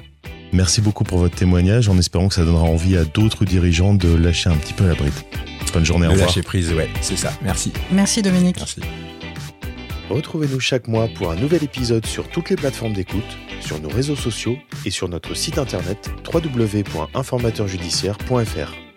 Merci 0.52 0.80
beaucoup 0.80 1.04
pour 1.04 1.18
votre 1.18 1.37
témoignage, 1.37 1.88
en 1.88 1.98
espérant 1.98 2.28
que 2.28 2.34
ça 2.34 2.44
donnera 2.44 2.64
envie 2.64 2.96
à 2.96 3.04
d'autres 3.04 3.44
dirigeants 3.44 3.94
de 3.94 4.14
lâcher 4.14 4.50
un 4.50 4.56
petit 4.56 4.72
peu 4.74 4.87
la 4.87 4.94
bride. 4.94 5.12
Bonne 5.72 5.84
journée, 5.84 6.06
au 6.06 6.08
Le 6.08 6.12
revoir. 6.14 6.28
lâcher 6.28 6.42
prise, 6.42 6.72
ouais, 6.72 6.88
c'est 7.02 7.16
ça. 7.16 7.32
Merci. 7.42 7.72
Merci 7.92 8.22
Dominique. 8.22 8.56
Merci. 8.58 8.80
Retrouvez-nous 10.11 10.61
chaque 10.61 10.88
mois 10.88 11.09
pour 11.09 11.31
un 11.31 11.37
nouvel 11.37 11.64
épisode 11.64 12.07
sur 12.07 12.29
toutes 12.29 12.49
les 12.51 12.57
plateformes 12.57 12.94
d'écoute, 12.94 13.38
sur 13.61 13.81
nos 13.81 13.88
réseaux 13.88 14.16
sociaux 14.16 14.57
et 14.87 14.90
sur 14.90 15.09
notre 15.09 15.35
site 15.35 15.59
internet 15.59 16.11
www.informateurjudiciaire.fr. 16.33 18.88